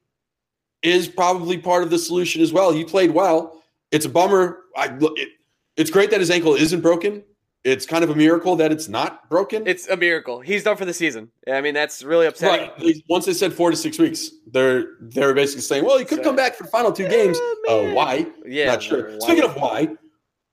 [0.81, 2.71] is probably part of the solution as well.
[2.71, 3.63] He played well.
[3.91, 4.59] It's a bummer.
[4.75, 5.29] I, it,
[5.77, 7.23] it's great that his ankle isn't broken.
[7.63, 9.65] It's kind of a miracle that it's not broken.
[9.65, 10.41] It's a miracle.
[10.41, 11.29] He's done for the season.
[11.49, 12.69] I mean, that's really upsetting.
[12.77, 13.03] Right.
[13.07, 16.35] Once they said four to six weeks, they're they're basically saying, well, he could come
[16.35, 17.37] back for the final two games.
[17.69, 18.27] Uh, why?
[18.45, 19.11] Yeah, not sure.
[19.11, 19.19] Why?
[19.19, 19.95] Speaking of why,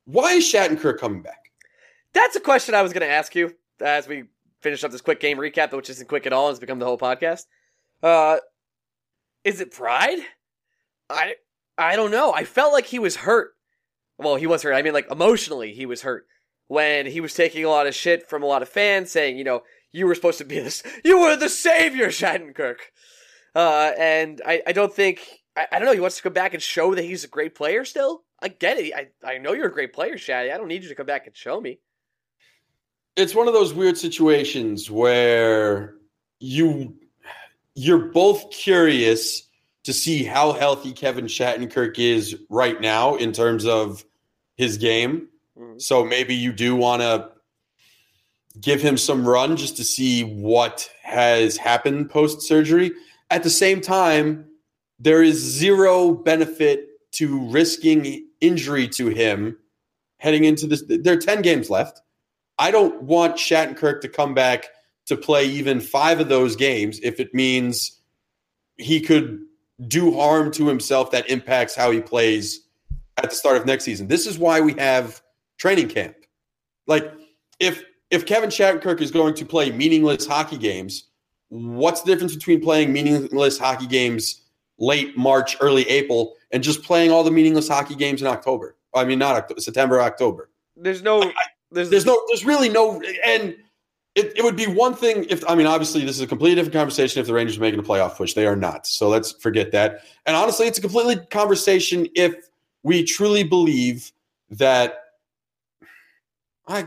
[0.04, 1.50] why is Shattenkirk coming back?
[2.12, 4.24] That's a question I was going to ask you as we
[4.60, 6.50] finish up this quick game recap, which isn't quick at all.
[6.50, 7.46] It's become the whole podcast.
[8.04, 8.38] Uh,
[9.42, 10.20] is it pride?
[11.08, 11.34] I
[11.76, 12.32] I don't know.
[12.32, 13.54] I felt like he was hurt.
[14.16, 14.74] Well, he was hurt.
[14.74, 16.26] I mean, like emotionally, he was hurt
[16.70, 19.42] when he was taking a lot of shit from a lot of fans, saying, you
[19.42, 22.76] know, you were supposed to be this, you were the savior, Shattenkirk.
[23.56, 25.94] Uh, and I, I don't think I, I don't know.
[25.94, 28.22] He wants to come back and show that he's a great player still.
[28.40, 28.94] I get it.
[28.94, 30.54] I, I know you're a great player, Shaddy.
[30.54, 31.80] I don't need you to come back and show me.
[33.16, 35.94] It's one of those weird situations where
[36.38, 36.94] you
[37.74, 39.48] you're both curious
[39.82, 44.04] to see how healthy Kevin Shattenkirk is right now in terms of
[44.56, 45.29] his game.
[45.60, 45.78] Mm-hmm.
[45.78, 47.30] So maybe you do want to
[48.60, 52.92] give him some run just to see what has happened post surgery.
[53.30, 54.46] At the same time,
[54.98, 59.56] there is zero benefit to risking injury to him
[60.18, 60.82] heading into this.
[60.86, 62.00] There are 10 games left.
[62.58, 64.68] I don't want Shattenkirk to come back
[65.06, 68.00] to play even five of those games if it means
[68.76, 69.40] he could
[69.88, 72.66] do harm to himself that impacts how he plays
[73.16, 74.08] at the start of next season.
[74.08, 75.22] This is why we have
[75.60, 76.16] training camp.
[76.88, 77.12] Like
[77.60, 81.04] if if Kevin Shattenkirk is going to play meaningless hockey games,
[81.50, 84.42] what's the difference between playing meaningless hockey games
[84.78, 88.76] late March, early April, and just playing all the meaningless hockey games in October.
[88.94, 90.50] I mean, not October, September, October.
[90.74, 91.32] There's no, I,
[91.70, 93.54] there's, there's no, there's really no, and
[94.16, 96.74] it, it would be one thing if, I mean, obviously, this is a completely different
[96.74, 98.32] conversation if the Rangers are making a playoff push.
[98.32, 98.86] They are not.
[98.86, 100.00] So let's forget that.
[100.26, 102.34] And honestly, it's a completely conversation if
[102.82, 104.10] we truly believe
[104.48, 105.09] that
[106.70, 106.86] I,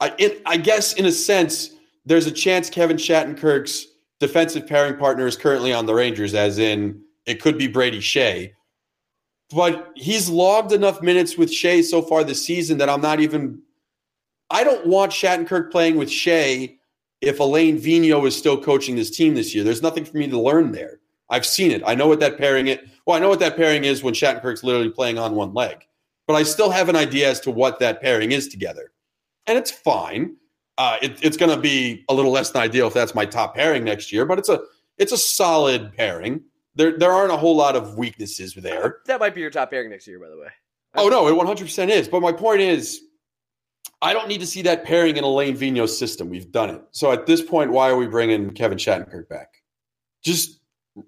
[0.00, 1.70] I, in, I guess in a sense,
[2.04, 3.86] there's a chance Kevin Shattenkirk's
[4.20, 8.52] defensive pairing partner is currently on the Rangers, as in it could be Brady Skjei.
[9.54, 13.62] But he's logged enough minutes with Skjei so far this season that I'm not even.
[14.50, 16.76] I don't want Shattenkirk playing with Skjei
[17.20, 19.62] if Alain Vigneault is still coaching this team this year.
[19.64, 21.00] There's nothing for me to learn there.
[21.30, 21.82] I've seen it.
[21.86, 22.78] I know what that pairing is.
[23.06, 25.86] Well, I know what that pairing is when Shattenkirk's literally playing on one leg.
[26.26, 28.91] But I still have an idea as to what that pairing is together.
[29.46, 30.36] And it's fine.
[30.78, 33.54] Uh, it, it's going to be a little less than ideal if that's my top
[33.54, 34.60] pairing next year, but it's a
[34.98, 36.42] it's a solid pairing
[36.74, 38.98] there there aren't a whole lot of weaknesses there.
[39.06, 40.48] That might be your top pairing next year, by the way.
[40.94, 42.08] Oh no, it 100 percent is.
[42.08, 43.02] But my point is,
[44.00, 46.28] I don't need to see that pairing in Alain Vigneault's system.
[46.28, 46.82] We've done it.
[46.90, 49.62] So at this point, why are we bringing Kevin Shattenkirk back?
[50.22, 50.60] Just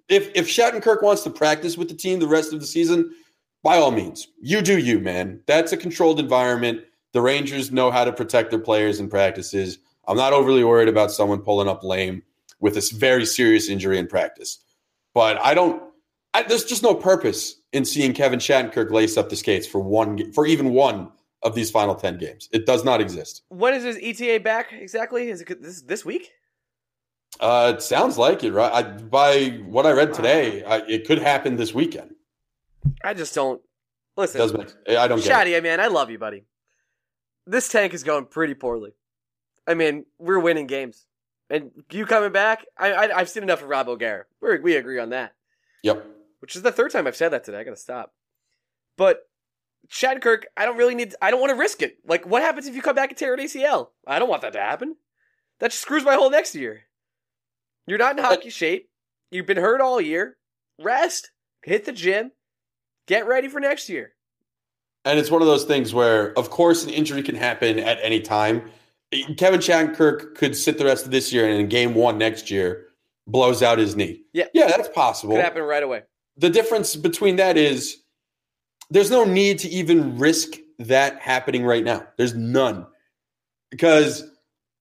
[0.09, 3.15] if if Shattenkirk wants to practice with the team the rest of the season,
[3.63, 5.41] by all means, you do you, man.
[5.47, 6.83] That's a controlled environment.
[7.15, 9.79] The Rangers know how to protect their players in practices.
[10.09, 12.25] I'm not overly worried about someone pulling up lame
[12.59, 14.59] with a very serious injury in practice.
[15.15, 15.81] But I don't.
[16.35, 20.33] I, there's just no purpose in seeing Kevin Shattenkirk lace up the skates for one
[20.33, 21.13] for even one
[21.45, 22.49] of these final ten games.
[22.53, 23.43] It does not exist.
[23.49, 25.29] When is his ETA back exactly?
[25.31, 26.33] Is it this this week?
[27.39, 28.73] Uh, it sounds like it, right?
[28.73, 32.17] I, by what I read today, I, it could happen this weekend.
[33.05, 33.63] I just don't
[34.17, 34.41] listen.
[34.41, 35.63] Does make, I don't get it.
[35.63, 36.45] Man, I love you, buddy.
[37.47, 38.93] This tank is going pretty poorly.
[39.67, 41.07] I mean, we're winning games,
[41.51, 42.67] and you coming back.
[42.79, 44.25] I, I I've seen enough of Rob O'Gara.
[44.41, 45.35] We we agree on that.
[45.83, 46.05] Yep.
[46.41, 47.59] Which is the third time I've said that today.
[47.59, 48.13] I gotta stop.
[48.97, 49.23] But
[49.91, 51.15] Shattenkirk, I don't really need.
[51.21, 51.99] I don't want to risk it.
[52.07, 53.89] Like, what happens if you come back and tear an ACL?
[54.07, 54.97] I don't want that to happen.
[55.61, 56.83] That just screws my whole next year.
[57.87, 58.89] You're not in hockey shape.
[59.31, 60.37] You've been hurt all year.
[60.83, 61.31] Rest.
[61.63, 62.33] Hit the gym.
[63.07, 64.15] Get ready for next year.
[65.05, 68.21] And it's one of those things where, of course, an injury can happen at any
[68.21, 68.71] time.
[69.37, 72.87] Kevin Shattenkirk could sit the rest of this year and in game one next year
[73.27, 74.23] blows out his knee.
[74.33, 74.47] Yeah.
[74.55, 75.35] Yeah, that's possible.
[75.35, 76.03] Could happen right away.
[76.37, 77.99] The difference between that is
[78.91, 82.07] there's no need to even risk that happening right now.
[82.17, 82.87] There's none.
[83.71, 84.25] Because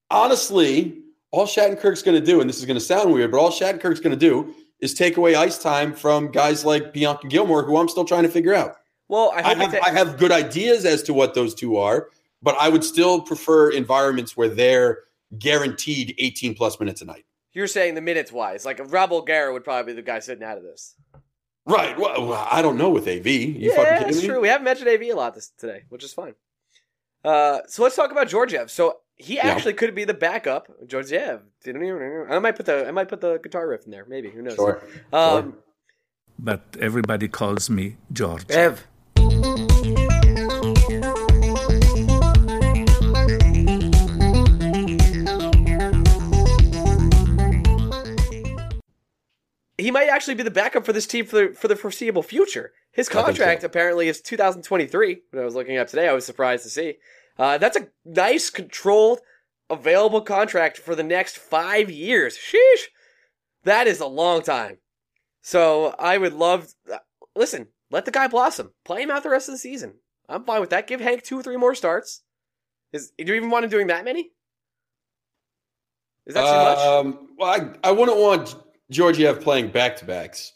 [0.09, 0.99] honestly,
[1.31, 3.99] all Shattenkirk's going to do, and this is going to sound weird, but all Shattenkirk's
[3.99, 7.89] going to do is take away ice time from guys like Bianca Gilmour, who I'm
[7.89, 8.77] still trying to figure out.
[9.13, 12.09] Well, I, I have, that- I have good ideas as to what those two are,
[12.41, 15.03] but I would still prefer environments where they're
[15.37, 17.25] guaranteed 18 plus minutes a night.
[17.53, 18.65] you're saying the minutes wise.
[18.65, 20.95] Like Rob O'Gara would probably be the guy sitting out of this.
[21.65, 21.97] Right.
[21.97, 23.27] Well, well, I don't know with AV.
[23.27, 24.27] You yeah, fucking kidding that's me?
[24.27, 24.41] true.
[24.41, 26.33] We haven't mentioned AV a lot this today, which is fine.
[27.23, 28.69] Uh, so let's talk about Georgiev.
[28.71, 29.47] So he Yeah.
[29.47, 30.67] actually could be the backup.
[30.87, 31.41] Georgiev.
[31.63, 34.05] Didn't I might put the I might put the guitar riff in there.
[34.07, 34.55] Maybe who knows?
[34.55, 34.81] Sure.
[35.13, 35.55] Um,
[36.37, 38.49] but everybody calls me George.
[38.49, 38.85] Ev.
[49.83, 52.71] He might actually be the backup for this team for the, for the foreseeable future.
[52.93, 53.25] His think so.
[53.25, 55.21] contract apparently is 2023.
[55.31, 56.95] When I was looking up today, I was surprised to see.
[57.37, 59.19] Uh, that's a nice, controlled,
[59.69, 62.37] available contract for the next five years.
[62.37, 62.85] Sheesh.
[63.65, 64.77] That is a long time.
[65.41, 66.73] So I would love.
[67.35, 68.71] Listen, let the guy blossom.
[68.85, 69.95] Play him out the rest of the season.
[70.29, 70.87] I'm fine with that.
[70.87, 72.21] Give Hank two or three more starts.
[72.93, 74.31] Is do you even want him doing that many?
[76.25, 76.77] Is that too much?
[76.77, 77.49] Um, well,
[77.83, 78.55] I, I wouldn't want
[78.89, 80.53] Georgiev playing back to backs.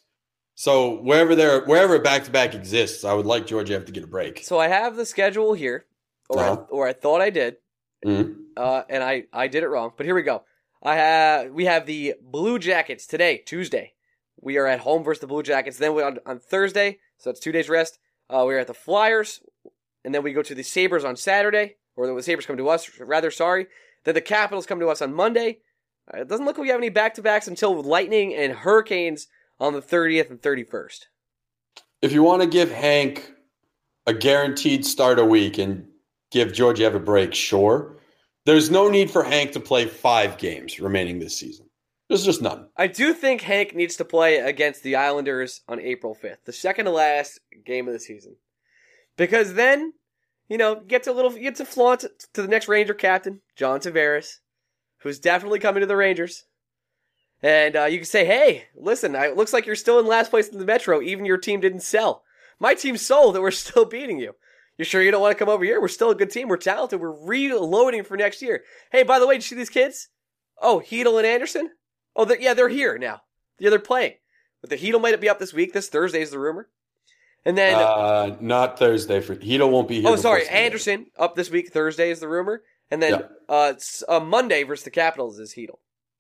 [0.56, 4.08] So wherever there, wherever back to back exists, I would like Georgiev to get a
[4.08, 4.44] break.
[4.44, 5.86] So I have the schedule here,
[6.30, 6.66] or Uh-huh.
[6.70, 7.58] or I thought I did,
[8.06, 8.36] Mhm.
[8.58, 9.94] uh, and I I did it wrong.
[9.96, 10.44] But here we go.
[10.82, 13.94] I have we have the Blue Jackets today, Tuesday.
[14.40, 15.78] We are at home versus the Blue Jackets.
[15.78, 18.00] Then we on, on Thursday, so it's two days rest.
[18.30, 19.42] Uh, we're at the Flyers,
[20.04, 23.00] and then we go to the Sabres on Saturday, or the Sabres come to us.
[23.00, 23.68] Rather, sorry.
[24.04, 25.60] Then the Capitals come to us on Monday.
[26.14, 29.28] Uh, it doesn't look like we have any back to backs until Lightning and Hurricanes
[29.60, 31.06] on the 30th and 31st.
[32.02, 33.34] If you want to give Hank
[34.06, 35.88] a guaranteed start a week and
[36.32, 37.98] give Georgiev a break, sure.
[38.46, 41.68] There's no need for Hank to play five games remaining this season.
[42.08, 42.70] There's just none.
[42.78, 46.86] I do think Hank needs to play against the Islanders on April 5th, the second
[46.86, 48.38] to last game of the season.
[49.18, 49.92] Because then,
[50.48, 53.82] you know, get to a little get to flaunt to the next Ranger captain, John
[53.82, 54.38] Tavares,
[55.00, 56.46] who's definitely coming to the Rangers.
[57.44, 60.30] And uh, you can say, hey, listen, I- it looks like you're still in last
[60.32, 61.02] place in the Metro.
[61.02, 62.24] Even your team didn't sell.
[62.60, 64.34] My team sold, and we're still beating you.
[64.78, 65.82] You sure you don't want to come over here?
[65.82, 66.48] We're still a good team.
[66.48, 67.00] We're talented.
[67.00, 68.64] We're reloading for next year.
[68.92, 70.10] Hey, by the way, did you see these kids?
[70.62, 71.72] Oh, Chytil and Andersson?
[72.16, 73.22] Oh, they're, yeah, they're here now.
[73.60, 74.14] Yeah, they're playing.
[74.62, 75.74] But the Chytil might be up this week.
[75.74, 76.70] This Thursday is the rumor.
[77.46, 80.10] And then, Uh, not Thursday for Chytil won't be here.
[80.10, 81.72] oh, sorry, Andersson up this week.
[81.72, 82.62] Thursday is the rumor.
[82.92, 83.28] And then Yeah.
[83.50, 83.74] uh,
[84.08, 85.78] uh, Monday versus the Capitals is Chytil.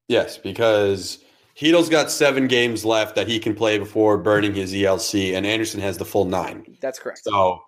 [0.07, 1.19] Yes, because
[1.55, 5.81] Chytil's got seven games left that he can play before burning his ELC, and Andersson
[5.81, 6.77] has the full nine.
[6.81, 7.21] That's correct.
[7.23, 7.61] So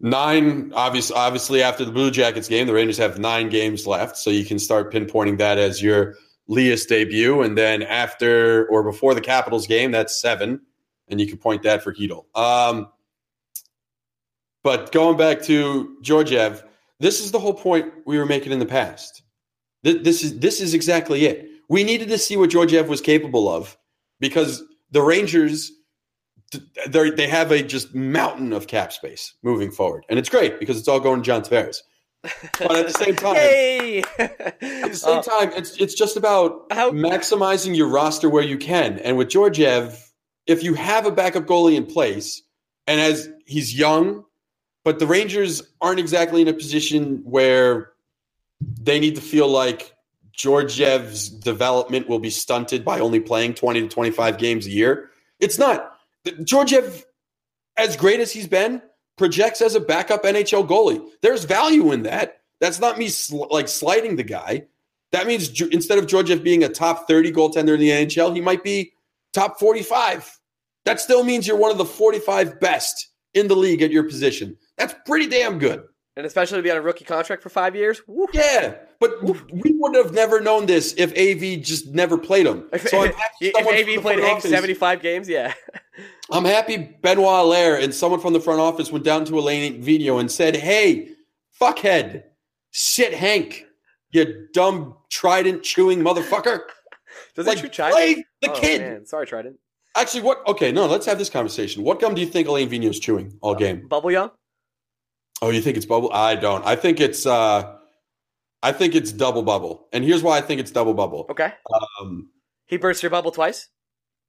[0.00, 4.30] nine, obviously, obviously after the Blue Jackets game, the Rangers have nine games left, so
[4.30, 6.14] you can start pinpointing that as your
[6.48, 10.60] Lias debut, and then after or before the Capitals game, that's seven,
[11.08, 12.24] and you can point that for Chytil.
[12.36, 12.88] Um,
[14.62, 16.64] but going back to Georgiev,
[17.00, 19.22] this is the whole point we were making in the past.
[19.82, 21.48] This is this is exactly it.
[21.68, 23.76] We needed to see what Georgiev was capable of
[24.20, 25.70] because the Rangers
[26.88, 30.78] they they have a just mountain of cap space moving forward, and it's great because
[30.78, 31.78] it's all going to John Tavares.
[32.58, 36.90] But at the same time, at the same Uh, time, it's it's just about How-
[36.90, 38.98] maximizing your roster where you can.
[38.98, 40.10] And with Georgiev,
[40.46, 42.42] if you have a backup goalie in place,
[42.86, 44.24] and as he's young,
[44.88, 47.90] but the Rangers aren't exactly in a position where
[48.80, 49.94] they need to feel like
[50.32, 55.10] Georgiev's development will be stunted by only playing 20 to 25 games a year.
[55.40, 55.92] It's not.
[56.42, 57.04] Georgiev,
[57.76, 58.80] as great as he's been,
[59.18, 61.06] projects as a backup NHL goalie.
[61.20, 62.40] There's value in that.
[62.58, 64.68] That's not me sl- like slighting the guy.
[65.12, 68.64] That means instead of Georgiev being a top 30 goaltender in the NHL, he might
[68.64, 68.94] be
[69.34, 70.40] top 45.
[70.86, 74.56] That still means you're one of the 45 best in the league at your position.
[74.78, 75.82] That's pretty damn good.
[76.16, 78.00] And especially to be on a rookie contract for five years.
[78.08, 78.26] Woo.
[78.32, 82.68] Yeah, but we would have never known this if AV just never played him.
[82.72, 85.54] If, So if, if AV played Hank office- 75 games, yeah.
[86.32, 90.18] I'm happy Benoit Allaire and someone from the front office went down to Alain Vigneault
[90.20, 91.10] and said, "Hey,
[91.60, 92.24] fuckhead,
[92.72, 93.64] sit Hank,
[94.10, 96.60] you dumb trident chewing motherfucker."
[97.34, 97.94] Does like shoot China?
[97.94, 98.80] play the Oh, kid.
[98.80, 99.06] Man.
[99.06, 99.58] Sorry, Trident.
[99.96, 100.46] Actually, what?
[100.46, 101.82] Okay, no, let's have this conversation.
[101.82, 103.86] What gum do you think Alain Vigneault's chewing all uh, game?
[103.88, 104.30] Bubble Yum?
[105.40, 106.10] Oh, you think it's bubble?
[106.12, 106.64] I don't.
[106.66, 107.26] I think it's.
[107.26, 107.74] uh
[108.60, 111.26] I think it's double bubble, and here's why I think it's double bubble.
[111.30, 111.52] Okay.
[112.00, 112.30] Um,
[112.66, 113.68] He burst your bubble twice?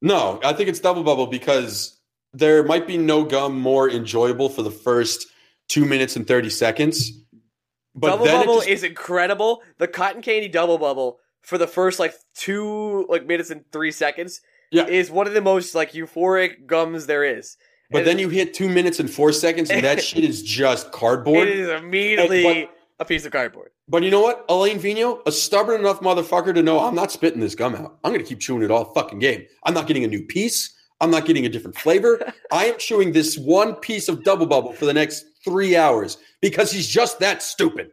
[0.03, 1.99] No, I think it's double bubble because
[2.33, 5.25] there might be no gum more enjoyable for the first
[5.67, 7.11] two minutes and thirty seconds.
[7.95, 9.63] But double bubble just- is incredible.
[9.79, 14.41] The cotton candy double bubble for the first like two like minutes and three seconds
[14.71, 14.85] Yeah.
[14.85, 17.57] is one of the most like euphoric gums there is.
[17.91, 21.47] But then you hit two minutes and four seconds, and that shit is just cardboard.
[21.47, 23.71] is immediately But- a piece of cardboard.
[23.87, 27.39] But you know what, Alain Vigneault, a stubborn enough motherfucker to know I'm not spitting
[27.39, 27.97] this gum out.
[28.03, 29.45] I'm going to keep chewing it all fucking game.
[29.63, 30.75] I'm not getting a new piece.
[31.01, 32.19] I'm not getting a different flavor.
[32.51, 36.71] I am chewing this one piece of double bubble for the next three hours because
[36.71, 37.91] he's just that stupid.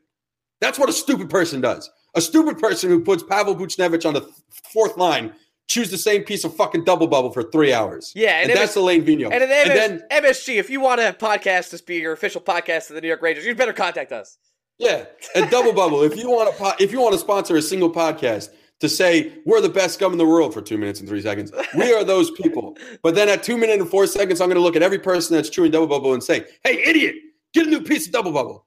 [0.60, 1.88] That's what a stupid person does.
[2.16, 4.32] A stupid person who puts Pavel Buchnevich on the th-
[4.72, 5.32] fourth line
[5.66, 8.12] chews the same piece of fucking double bubble for three hours.
[8.14, 9.30] Yeah, and, and, that's MS- Alain Vino.
[9.30, 12.94] and MS- then MSG, if you want a podcast to be your official podcast of
[12.94, 14.38] the New York Rangers, you'd better contact us.
[14.78, 16.02] Yeah, and double bubble.
[16.02, 18.50] If you want to, po- if you want to sponsor a single podcast
[18.80, 21.50] to say we're the best gum in the world for two minutes and three seconds,
[21.76, 22.76] we are those people.
[23.02, 25.34] But then at two minutes and four seconds, I'm going to look at every person
[25.34, 27.14] that's chewing double bubble and say, "Hey, idiot,
[27.54, 28.66] get a new piece of double bubble."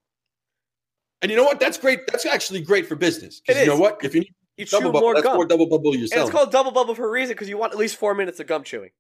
[1.22, 1.60] And you know what?
[1.60, 2.08] That's great.
[2.08, 3.42] That's actually great for business.
[3.46, 4.04] Because you know what?
[4.04, 5.36] If you need You chew double bubble, more that's gum.
[5.36, 7.74] more double bubble you're and it's called double bubble for a reason because you want
[7.74, 8.92] at least four minutes of gum chewing.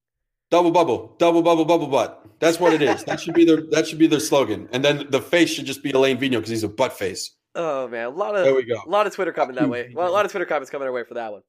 [0.49, 2.25] double bubble, double bubble, bubble butt.
[2.39, 3.03] That's what it is.
[3.03, 4.69] that should be their that should be their slogan.
[4.71, 7.35] And then the face should just be Alain Vino because he's a butt face.
[7.55, 8.81] Oh man, a lot of There we go.
[8.85, 9.91] a lot of Twitter coming that way.
[9.93, 11.41] Well, a lot of Twitter comments coming our way for that one.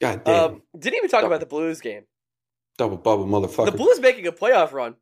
[0.00, 2.04] God damn, Um, didn't even talk about the Blues game.
[2.78, 3.66] double bubble, motherfucker.
[3.66, 4.94] The Blues making a playoff run.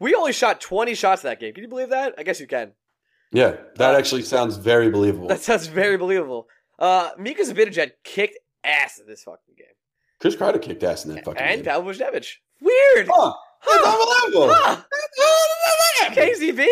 [0.00, 1.54] We only shot 20 shots that game.
[1.54, 2.14] Can you believe that?
[2.18, 2.72] I guess you can.
[3.32, 5.28] Yeah, that Uh, actually sounds very believable.
[5.28, 6.48] That sounds very believable.
[6.78, 9.66] Uh, Mika Zibanejad kicked ass in this fucking game.
[10.20, 11.48] Chris Kreider kicked ass in that fucking game.
[11.48, 11.72] and game.
[11.72, 12.34] Pavel Buchnevich.
[12.60, 13.08] Weird.
[13.10, 13.32] Huh,
[13.64, 14.54] that's unbelievable.
[14.54, 14.82] Huh.
[15.18, 16.66] Huh, KZB?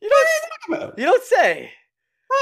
[0.00, 0.10] You
[0.70, 1.70] don't, you don't say.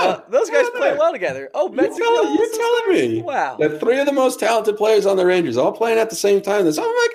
[0.00, 1.50] Uh, those guys play well together.
[1.52, 2.02] Oh, You're Metzger.
[2.02, 3.56] telling, you're telling me Wow.
[3.58, 6.40] that three of the most talented players on the Rangers all playing at the same
[6.40, 6.64] time.
[6.64, 7.10] That's something that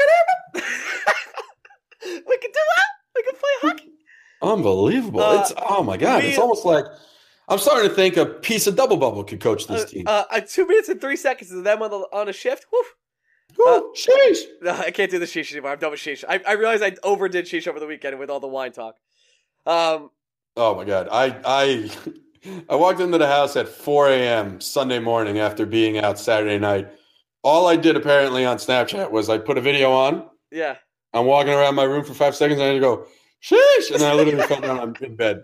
[0.53, 2.23] could happen.
[2.27, 2.89] we can do that.
[3.15, 3.91] We can play hockey.
[4.41, 5.21] Unbelievable.
[5.21, 6.23] Uh, it's oh my god.
[6.23, 6.85] we- it's almost like
[7.47, 10.03] I'm starting to think a piece of double bubble could coach this Uh, team.
[10.07, 12.65] uh, uh, two minutes and three seconds of them on, the, on a shift.
[12.71, 12.85] Whew.
[13.55, 14.39] Whew, sheesh.
[14.61, 15.71] No, I can't do the sheesh anymore.
[15.71, 16.23] I'm done with sheesh.
[16.27, 18.95] I, I realized I overdid sheesh over the weekend with all the wine talk.
[19.65, 20.09] Um,
[20.57, 21.09] Oh my god.
[21.11, 21.91] I I
[22.69, 24.61] I walked into the house at 4 a.m.
[24.61, 26.87] Sunday morning after being out Saturday night.
[27.43, 30.27] All I did apparently on Snapchat was I put a video on.
[30.51, 30.77] yeah.
[31.13, 33.05] I'm walking around my room for five seconds and I go,
[33.41, 33.89] sheesh.
[33.91, 35.43] And then I literally fell down I'm in bed.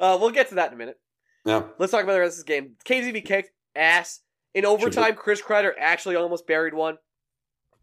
[0.00, 0.98] Uh, we'll get to that in a minute.
[1.44, 1.62] Yeah.
[1.78, 2.76] Let's talk about the rest of this game.
[2.84, 4.20] KZB kicked ass.
[4.54, 6.98] In overtime, Chris Kreider actually almost buried one.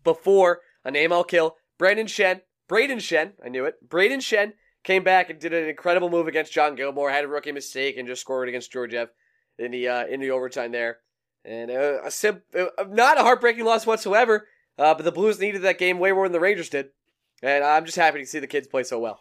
[0.04, 3.76] Before a name I'll kill, Brandon Schenn, Braden Schenn, I knew it.
[3.88, 7.52] Braden Schenn came back and did an incredible move against John Gilmour, had a rookie
[7.52, 9.10] mistake, and just scored against Georgiev
[9.58, 11.00] in the uh, in the overtime there.
[11.44, 14.48] And uh, a sim- uh, not a heartbreaking loss whatsoever.
[14.78, 16.90] Uh, but the Blues needed that game way more than the Rangers did,
[17.42, 19.20] and I'm just happy to see the kids play so well.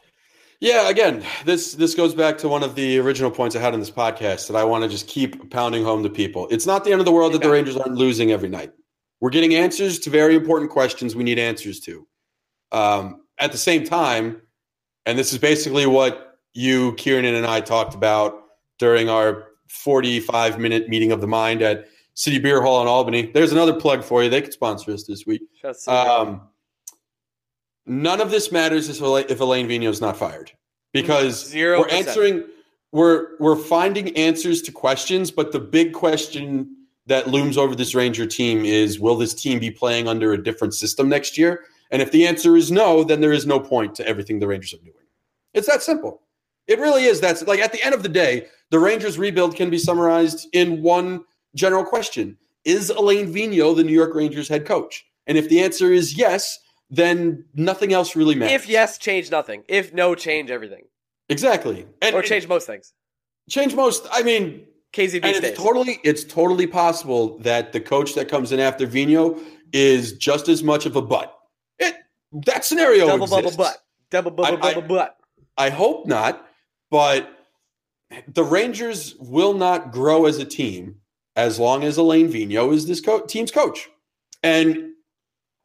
[0.65, 3.81] Yeah, again, this this goes back to one of the original points I had in
[3.81, 6.49] this podcast that I want to just keep pounding home to people.
[6.51, 8.73] It's not the end of the world that the Rangers aren't losing every night.
[9.21, 12.07] We're getting answers to very important questions we need answers to.
[12.73, 14.41] Um, at the same time,
[15.05, 18.45] and this is basically what you, Kieran, and I talked about
[18.79, 23.31] during our 45 minute meeting of the mind at City Beer Hall in Albany.
[23.35, 24.31] There's another plug for you.
[24.31, 25.43] They could sponsor us this week.
[25.61, 26.11] Shout out to Silver.
[26.11, 26.41] Um,
[27.87, 30.53] none of this matters if Alain, if Alain Vigneault is not fired
[30.93, 32.45] because mm, Zero we're answering
[32.95, 36.77] we're we're finding answers to questions, but the big question
[37.07, 40.75] that looms over this Ranger team is: Will this team be playing under a different
[40.75, 41.65] system next year?
[41.91, 44.75] And if the answer is no, then there is no point to everything the Rangers
[44.75, 44.95] are doing.
[45.53, 46.23] It's that simple.
[46.67, 47.21] It really is.
[47.21, 50.81] That's like at the end of the day, the Rangers rebuild can be summarized in
[50.81, 51.25] one
[51.57, 55.05] general question: Is Alain Vigneault the New York Rangers head coach?
[55.27, 56.61] And if the answer is yes,
[56.91, 58.55] then nothing else really matters.
[58.63, 59.65] if yes, change nothing.
[59.69, 60.85] If no, change everything.
[61.29, 62.93] exactly, and Or and change most things.
[63.49, 64.07] change most.
[64.13, 65.51] I mean, KZB And stays.
[65.53, 69.39] it's totally it's totally possible that the coach that comes in after Vino
[69.73, 71.37] is just as much of a butt.
[71.79, 71.95] It
[72.47, 73.79] that scenario double bubble butt.
[74.11, 75.17] Double bubble I- I- butt.
[75.57, 76.47] I hope not,
[76.91, 77.29] but
[78.29, 80.97] the Rangers will not grow as a team
[81.37, 83.89] as long as Alain Vino is this co- team's coach.
[84.43, 84.94] And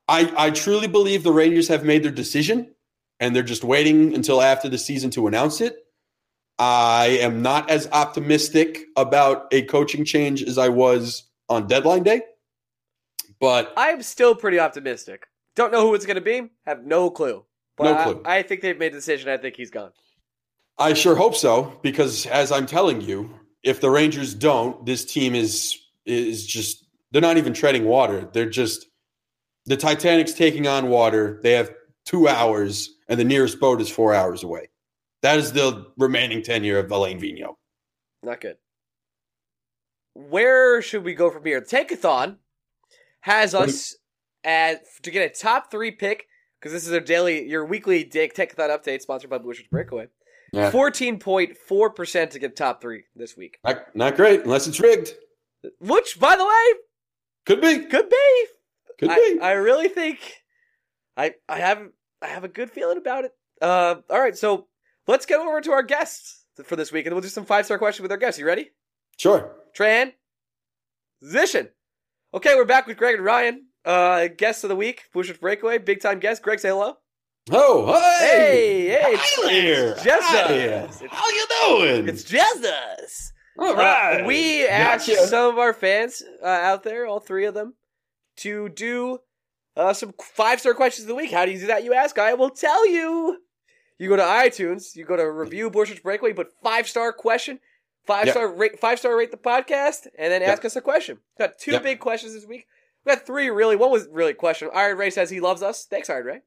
[0.09, 2.73] I, I truly believe the Rangers have made their decision
[3.19, 5.85] and they're just waiting until after the season to announce it.
[6.57, 12.21] I am not as optimistic about a coaching change as I was on deadline day,
[13.39, 15.27] but I'm still pretty optimistic.
[15.55, 16.49] Don't know who it's going to be.
[16.65, 17.45] Have no clue.
[17.77, 18.21] But No I- clue.
[18.25, 19.29] I, think they've made the decision.
[19.29, 19.91] I think he's gone.
[20.77, 23.29] I sure hope so because as I'm telling you,
[23.63, 28.27] if the Rangers don't, this team is is just they're not even treading water.
[28.31, 28.88] They're just
[29.65, 31.39] the Titanic's taking on water.
[31.43, 31.71] They have
[32.05, 34.69] 2 hours and the nearest boat is 4 hours away.
[35.21, 37.55] That is the remaining tenure of Alain Vigneault.
[38.23, 38.57] Not good.
[40.13, 41.59] Where should we go from here?
[41.61, 42.37] The Tankathon
[43.21, 43.95] has us
[44.43, 46.27] at to get a top three pick
[46.59, 50.07] because this is their daily, your weekly Dick Tankathon update sponsored by Blueshirts Breakaway.
[50.71, 53.59] Fourteen point four percent to get top three this week.
[53.63, 55.13] Not, not great unless it's rigged.
[55.79, 56.79] Which, by the way,
[57.45, 57.85] Could be.
[57.85, 58.45] could be.
[58.99, 59.39] Could I, be.
[59.41, 60.19] I really think
[61.17, 61.87] I I have
[62.21, 63.31] I have a good feeling about it.
[63.61, 64.67] Uh, all right, so
[65.07, 67.77] let's get over to our guests for this week, and we'll do some five star
[67.77, 68.39] questions with our guests.
[68.39, 68.71] You ready?
[69.17, 69.55] sure.
[69.73, 70.13] Transition.
[72.33, 73.65] Okay, we're back with Greg and Ryan.
[73.85, 76.41] Uh, guests of the week, Bush's Breakaway, big time guest.
[76.43, 76.95] Greg, say hello.
[77.51, 78.87] Oh, hey.
[78.89, 79.95] Hey, hey, Hi there.
[79.95, 81.07] just Hi.
[81.09, 82.07] How you doing?
[82.09, 84.21] it's just All right.
[84.21, 87.73] Uh, we asked some of our fans uh, out there, all three of them,
[88.39, 89.19] to do
[89.75, 91.31] uh, some five star questions of the week.
[91.31, 91.83] How do you do that?
[91.83, 92.17] You ask.
[92.17, 93.37] I will tell you.
[93.97, 97.59] You go to iTunes, you go to review Bush's Breakaway, put five star question,
[98.07, 98.31] five Yeah.
[98.31, 100.51] star rate, five star rate the podcast, and then Yeah.
[100.53, 101.19] ask us a question.
[101.37, 101.79] Got two Yeah.
[101.79, 102.65] big questions this week.
[103.05, 103.75] We got three really.
[103.75, 104.69] One was really a question.
[104.73, 105.85] Iron Ray says he loves us.
[105.85, 106.41] Thanks, Iron Ray.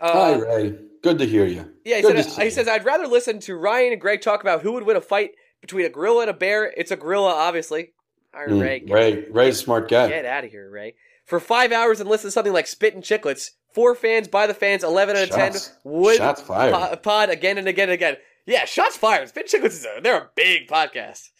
[0.00, 0.78] Uh, Hi, Ray.
[1.02, 1.72] Good to hear you.
[1.84, 4.62] yeah, he, Good said, he says, I'd rather listen to Ryan and Greg talk about
[4.62, 5.30] who would win a fight
[5.60, 6.72] between a gorilla and a bear.
[6.76, 7.92] It's a gorilla, obviously.
[8.36, 10.08] Iron Mm, Ray, get, Ray, Ray's a smart guy.
[10.08, 10.94] get out of here, Ray.
[11.24, 14.84] For five hours and listen to something like Spittin' Chiclets, four fans by the fans,
[14.84, 16.72] 11 out of 10 would shots fired.
[16.74, 18.16] po- pod again and again and again.
[18.46, 19.28] Yeah, shots fired.
[19.28, 21.30] Spittin' Chiclets, is a, they're a big podcast.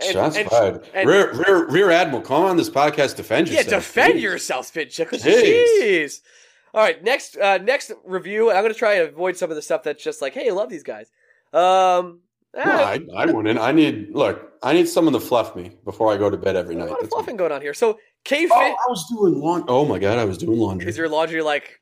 [0.00, 0.88] And- Shots and- fired.
[0.94, 3.66] and- rear, rear, rear Admiral, come on this podcast, defend yourself.
[3.66, 4.22] Yeah, defend please.
[4.22, 5.22] yourself, Spit Chicklets.
[5.22, 5.80] Jeez.
[5.82, 6.20] Jeez.
[6.72, 8.50] All right, next uh, next review.
[8.50, 10.68] I'm gonna try to avoid some of the stuff that's just like, hey, I love
[10.70, 11.08] these guys.
[11.52, 12.22] Um,
[12.56, 13.58] I, I wouldn't.
[13.58, 14.52] I need look.
[14.62, 16.88] I need someone to fluff me before I go to bed every a night.
[16.88, 17.18] lot of That's all.
[17.20, 17.74] fluffing going on here.
[17.74, 19.66] So, K Oh, I was doing laundry.
[19.68, 20.88] Oh my god, I was doing laundry.
[20.88, 21.80] is your laundry like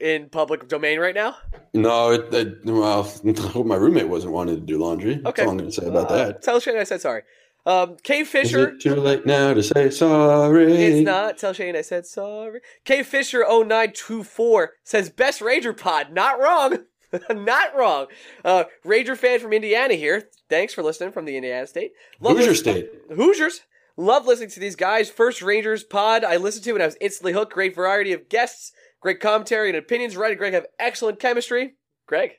[0.00, 1.36] in public domain right now?
[1.74, 5.14] no, it, it, well, I hope my roommate wasn't wanting to do laundry.
[5.16, 5.42] That's Okay.
[5.44, 6.42] all I'm going to say about Uh, that.
[6.42, 7.22] Tell Shane I said sorry.
[7.66, 8.68] Um, K Is Fisher.
[8.68, 10.72] it too late now to say sorry?
[10.72, 11.36] It's not.
[11.36, 12.60] Tell Shane I said sorry.
[12.84, 16.12] K Fisher 0924 says best Ranger pod.
[16.12, 16.78] Not wrong.
[17.30, 18.06] Not wrong.
[18.44, 20.28] Uh, Ranger fan from Indiana here.
[20.48, 21.92] Thanks for listening from the Indiana State.
[22.20, 22.90] Love Hoosier State.
[23.14, 23.60] Hoosiers.
[23.96, 25.08] Love listening to these guys.
[25.10, 27.52] First Rangers pod I listened to and I was instantly hooked.
[27.54, 30.16] Great variety of guests, great commentary and opinions.
[30.16, 31.74] Red and Greg have excellent chemistry.
[32.06, 32.32] Greg,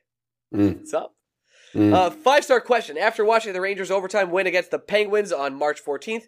[0.53, 1.15] Mm, what's up?
[1.73, 1.93] mm.
[1.93, 2.97] Uh, five star question.
[2.97, 6.23] After watching the Rangers overtime win against the Penguins on March 14th,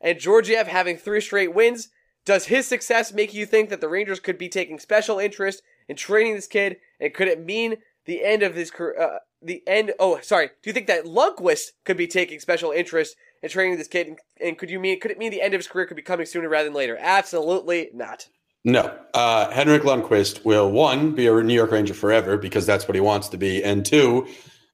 [0.00, 1.88] and Georgiev having three straight wins,
[2.24, 5.96] does his success make you think that the Rangers could be taking special interest in
[5.96, 6.76] training this kid?
[7.00, 7.76] And could it mean
[8.06, 9.00] the end of his career?
[9.00, 9.92] Uh, the end.
[9.98, 10.48] Oh, sorry.
[10.48, 14.08] Do you think that Lundqvist could be taking special interest in training this kid?
[14.08, 16.02] And, and could you mean could it mean the end of his career could be
[16.02, 16.96] coming sooner rather than later?
[16.98, 18.28] Absolutely not.
[18.64, 18.98] No.
[19.12, 23.00] Uh, Henrik Lundqvist will, one, be a New York Ranger forever because that's what he
[23.00, 23.62] wants to be.
[23.62, 24.26] And two,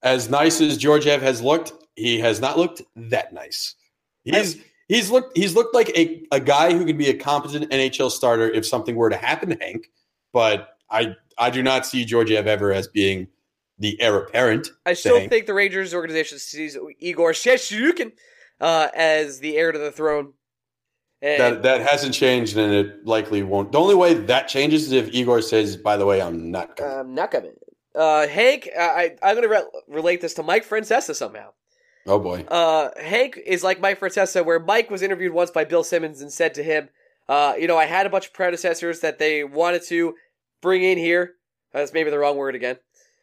[0.02, 3.74] as nice as Georgiev has looked, he has not looked that nice.
[4.22, 4.58] He's
[4.88, 8.48] he's looked he's looked like a, a guy who could be a competent NHL starter
[8.48, 9.88] if something were to happen to Hank.
[10.32, 13.28] But I I do not see Georgiev ever as being
[13.78, 14.68] the heir apparent.
[14.84, 15.30] I still Hank.
[15.30, 18.12] think the Rangers organization sees Igor Shestyorkin
[18.60, 20.34] uh, as the heir to the throne.
[21.22, 23.72] And That that hasn't changed and it likely won't.
[23.72, 26.92] The only way that changes is if Igor says, by the way, I'm not coming.
[26.98, 27.52] I'm not coming.
[27.94, 31.50] Uh, Hank, I, I'm going to re- relate this to Mike Francesa somehow.
[32.06, 32.44] oh boy.
[32.48, 36.32] Uh, Hank is like Mike Francesa, where Mike was interviewed once by Bill Simmons and
[36.32, 36.88] said to him,
[37.28, 40.14] uh, you know, I had a bunch of predecessors that they wanted to
[40.62, 41.34] bring in here.
[41.72, 42.76] That's maybe the wrong word again.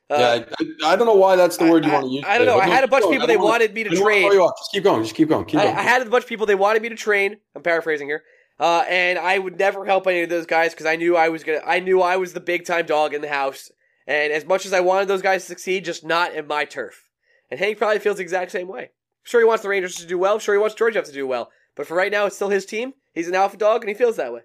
[0.10, 0.46] Uh, yeah,
[0.88, 2.24] I, I don't know why that's the word you I- want to use.
[2.26, 2.60] I, don't know.
[2.60, 4.04] I had a bunch of people they I don't wanna- wanted me to I don't
[4.04, 4.26] wanna train.
[4.28, 4.58] throw you off.
[4.58, 5.04] Just keep going.
[5.04, 5.46] Just keep going.
[5.46, 5.76] Keep I, going.
[5.76, 7.38] I had a bunch of people they wanted me to train.
[7.56, 8.24] I'm paraphrasing here.
[8.60, 11.44] Uh, and I would never help any of those guys because I knew I was
[11.44, 11.62] gonna.
[11.66, 13.70] I knew I was the big time dog in the house.
[14.08, 17.10] And as much as I wanted those guys to succeed, just not in my turf.
[17.52, 18.92] And Hank probably feels the exact same way.
[19.24, 20.40] sure he wants the Rangers to do well.
[20.40, 21.50] sure he wants Georgiev to do well.
[21.76, 22.94] But for right now, it's still his team.
[23.14, 24.42] He's an alpha dog, and he feels that way.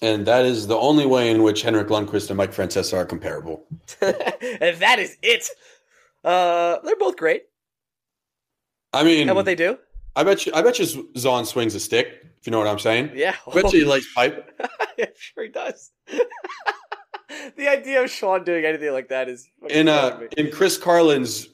[0.00, 3.64] And that is the only way in which Henrik Lundqvist and Mike Francesa are comparable.
[4.00, 5.48] and that is it.
[6.24, 7.44] Uh, they're both great
[8.92, 9.78] I mean, at what they do.
[10.16, 12.24] I bet you, I bet you Zahn swings a stick.
[12.40, 13.12] If you know what I'm saying.
[13.14, 14.50] Yeah, I bet you he likes pipe.
[14.98, 15.90] yeah, sure he does.
[17.56, 21.48] the idea of Sean doing anything like that is In uh, in Chris Carlin's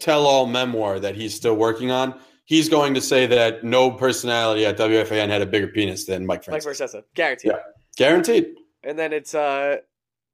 [0.00, 4.78] tell-all memoir that he's still working on, he's going to say that no personality at
[4.78, 6.52] WFAN had a bigger penis than Mike Francesa.
[6.52, 6.94] Mike Francesa.
[6.94, 7.52] Francesa, guaranteed.
[7.52, 7.58] Yeah.
[7.98, 8.54] Guaranteed.
[8.84, 9.78] And then it's uh,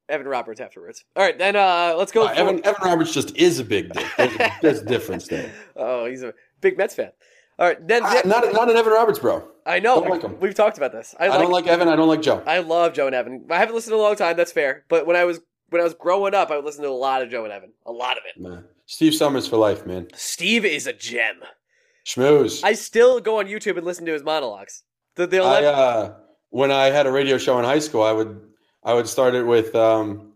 [0.07, 1.03] Evan Roberts afterwards.
[1.15, 2.27] All right, then uh, let's go.
[2.27, 4.05] Uh, Evan, Evan Roberts just is a big dick.
[4.17, 5.51] There's, there's a difference there.
[5.75, 7.11] oh, he's a big Mets fan.
[7.57, 9.47] All right, then Ah, not, not an Evan Roberts, bro.
[9.65, 10.39] I know don't like him.
[10.39, 11.15] we've talked about this.
[11.19, 11.87] I, I, like, don't like Evan.
[11.87, 12.43] I don't like Joe.
[12.45, 13.45] I love Joe and Evan.
[13.49, 14.37] I haven't listened in a long time.
[14.37, 14.85] That's fair.
[14.87, 15.39] But when I was
[15.69, 17.71] when I was growing up, I would listen to a lot of Joe and Evan.
[17.87, 18.39] A lot of it.
[18.39, 18.59] Nah.
[18.85, 20.07] Steve Somers for life, man.
[20.13, 21.37] Steve is a gem.
[22.05, 22.61] Schmooze.
[22.63, 24.83] I still go on YouTube and listen to his monologues.
[25.15, 26.15] The, the I, uh,
[26.55, 28.39] when I had a radio show in high school, I would
[28.83, 30.31] I would start it with um,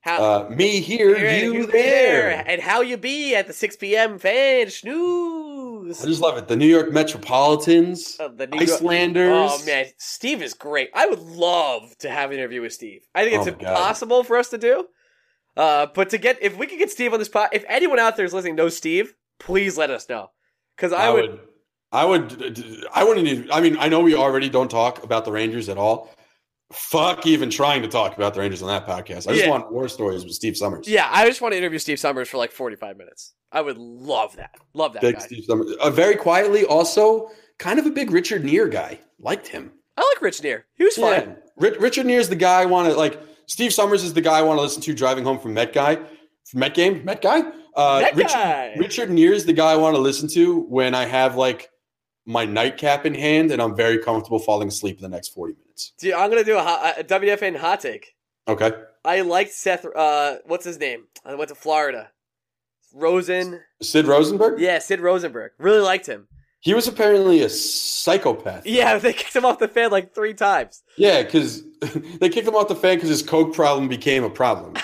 [0.00, 2.44] how, uh, me here, Here, you there.
[2.46, 4.18] and how you be at the 6 p.m.
[4.18, 6.02] fan snooze.
[6.02, 6.48] I just love it.
[6.48, 9.50] The New York Metropolitans, Uh, the New York- Icelanders.
[9.52, 10.90] Oh man, Steve is great.
[10.94, 13.02] I would love to have an interview with Steve.
[13.14, 13.70] I think it's Oh, my God.
[13.70, 14.86] impossible for us to do.
[15.56, 18.16] Uh, but to get if we could get Steve on this pod, if anyone out
[18.16, 20.30] there is listening knows Steve, please let us know.
[20.76, 21.40] Because I, I would, would,
[21.90, 23.26] I would, I wouldn't.
[23.26, 26.10] Even, I mean, I know we already don't talk about the Rangers at all.
[26.70, 29.26] Fuck, even trying to talk about the Rangers on that podcast.
[29.26, 29.48] I just Yeah.
[29.50, 30.86] want war stories with Steve Somers.
[30.86, 33.32] Yeah, I just want to interview Steve Somers for like forty-five minutes.
[33.50, 34.50] I would love that.
[34.74, 35.20] Love that big guy.
[35.22, 35.72] Steve Somers.
[35.80, 38.98] Uh, very quietly, also kind of a big Richard Neer guy.
[39.18, 39.72] Liked him.
[39.96, 40.66] I like Rich Neer.
[40.74, 41.10] He was fun.
[41.12, 41.34] Yeah.
[41.56, 43.18] Ri- Richard Neer's the guy I want to like.
[43.46, 45.94] Steve Somers is the guy I want to listen to driving home from Met guy,
[45.96, 47.50] from Met game, Met guy.
[47.74, 48.74] Uh, Met Richard, guy.
[48.76, 51.70] Richard Neer is the guy I want to listen to when I have like
[52.28, 55.92] my nightcap in hand and I'm very comfortable falling asleep in the next forty minutes.
[55.98, 58.14] Dude, I'm gonna do a, hot, a WFN hot take.
[58.46, 58.72] Okay.
[59.04, 59.86] I liked Seth.
[59.86, 61.04] Uh, what's his name?
[61.24, 62.10] I went to Florida.
[62.94, 63.60] Rosen.
[63.82, 64.60] Sid Rosenberg.
[64.60, 65.52] Yeah, Sid Rosenberg.
[65.58, 66.28] Really liked him.
[66.60, 68.66] He was apparently a psychopath.
[68.66, 70.82] Yeah, they kicked him off the fan like three times.
[70.96, 71.62] Yeah, because
[72.20, 74.74] they kicked him off the fan because his coke problem became a problem.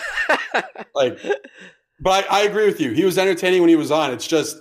[0.94, 1.18] like,
[2.00, 2.92] but I, I agree with you.
[2.92, 4.12] He was entertaining when he was on.
[4.12, 4.56] It's just,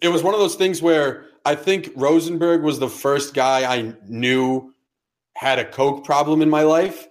[0.00, 3.94] it was one of those things where I think Rosenberg was the first guy I
[4.08, 4.74] knew
[5.36, 7.08] had a coke problem in my life,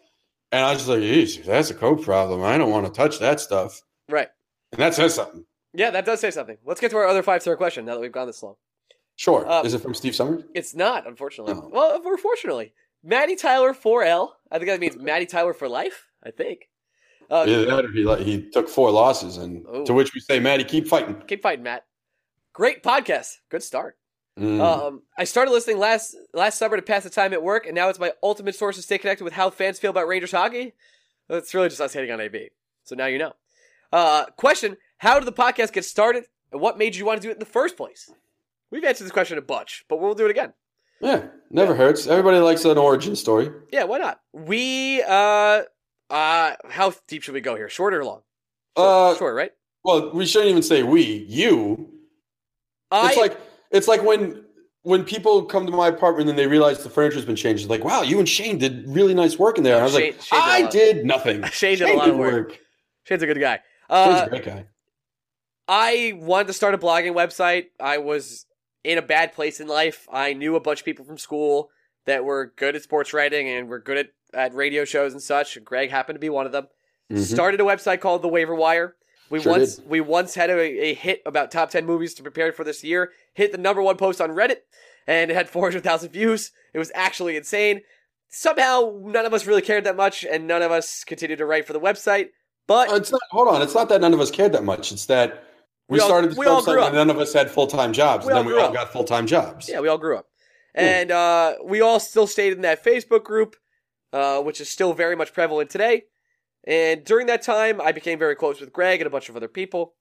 [0.52, 2.44] and I was just like, "Geez, that's a coke problem.
[2.44, 4.30] I don't want to touch that stuff." Right.
[4.72, 5.46] And that says something.
[5.74, 6.58] Yeah, that does say something.
[6.66, 8.56] Let's get to our other five star question now that we've gone this long.
[9.16, 9.48] Sure.
[9.48, 10.44] Uh, Is it from Steve Somers?
[10.56, 11.54] It's not, unfortunately.
[11.56, 11.70] Oh.
[11.72, 12.74] Well, or fortunately.
[13.04, 14.30] Maddie Tyler 4L.
[14.52, 16.70] I think that means Maddie Tyler for life, I think.
[17.30, 19.86] Uh, Either that or he, like, he took four losses, and Oh.
[19.86, 21.22] to which we say, Maddie, keep fighting.
[21.28, 21.86] Keep fighting, Matt.
[22.54, 23.36] Great podcast.
[23.50, 23.98] Good start.
[24.40, 24.62] Mm.
[24.62, 27.90] Um, I started listening last last summer to pass the time at work, and now
[27.90, 30.74] it's my ultimate source to stay connected with how fans feel about Rangers hockey.
[31.30, 32.50] It's really just us hitting on AB.
[32.84, 33.34] So now you know.
[33.92, 37.30] Uh, question: How did the podcast get started, and what made you want to do
[37.30, 38.10] it in the first place?
[38.72, 40.54] We've answered this question a bunch, but we'll do it again.
[41.02, 42.08] Yeah, never hurts.
[42.08, 43.52] Everybody likes an origin story.
[43.72, 44.20] Yeah, why not?
[44.34, 45.64] We uh
[46.10, 47.70] uh how deep should we go here?
[47.70, 48.22] Short or long?
[48.76, 49.52] Uh, Short, right?
[49.84, 51.04] well, we shouldn't even say we.
[51.28, 51.90] You.
[52.92, 53.38] I, It's like
[53.72, 54.46] it's like when
[54.84, 57.64] when people come to my apartment and they realize the furniture's been changed.
[57.64, 59.74] It's like, wow, you and Shane did really nice work in there.
[59.76, 61.44] And I was Shane- like, Shane I did nothing.
[61.52, 62.58] Shane did a lot of work.
[63.04, 63.60] Shane's a good guy.
[63.92, 64.66] Shane's Uh, a great guy.
[65.68, 67.66] I wanted to start a blogging website.
[67.80, 68.46] I was
[68.84, 70.08] in a bad place in life.
[70.12, 71.70] I knew a bunch of people from school
[72.06, 75.62] that were good at sports writing and were good at, at radio shows and such.
[75.64, 76.68] Greg happened to be one of them.
[77.12, 77.20] Mhm.
[77.20, 78.96] Started a website called The Waiver Wire.
[79.30, 79.90] We Sure once did.
[79.90, 83.12] we once had a, a hit about top ten movies to prepare for this year.
[83.34, 84.58] Hit the number one post on Reddit,
[85.08, 86.52] and it had four hundred thousand views.
[86.74, 87.82] It was actually insane.
[88.30, 91.66] Somehow, none of us really cared that much, and none of us continued to write
[91.66, 92.28] for the website.
[92.68, 93.22] But Uh, It's not.
[93.32, 93.62] Hold on.
[93.62, 94.92] It's not that none of us cared that much.
[94.92, 95.44] It's that
[95.88, 98.26] we, We all- started this we website and none of us had full time jobs,
[98.26, 98.74] We and then we all up.
[98.74, 99.68] got full time jobs.
[99.70, 100.28] Yeah, we all grew up.
[100.76, 103.56] And uh, we all still stayed in that Facebook group,
[104.14, 106.04] uh, which is still very much prevalent today.
[106.70, 109.48] And during that time, I became very close with Greg and a bunch of other
[109.48, 109.96] people.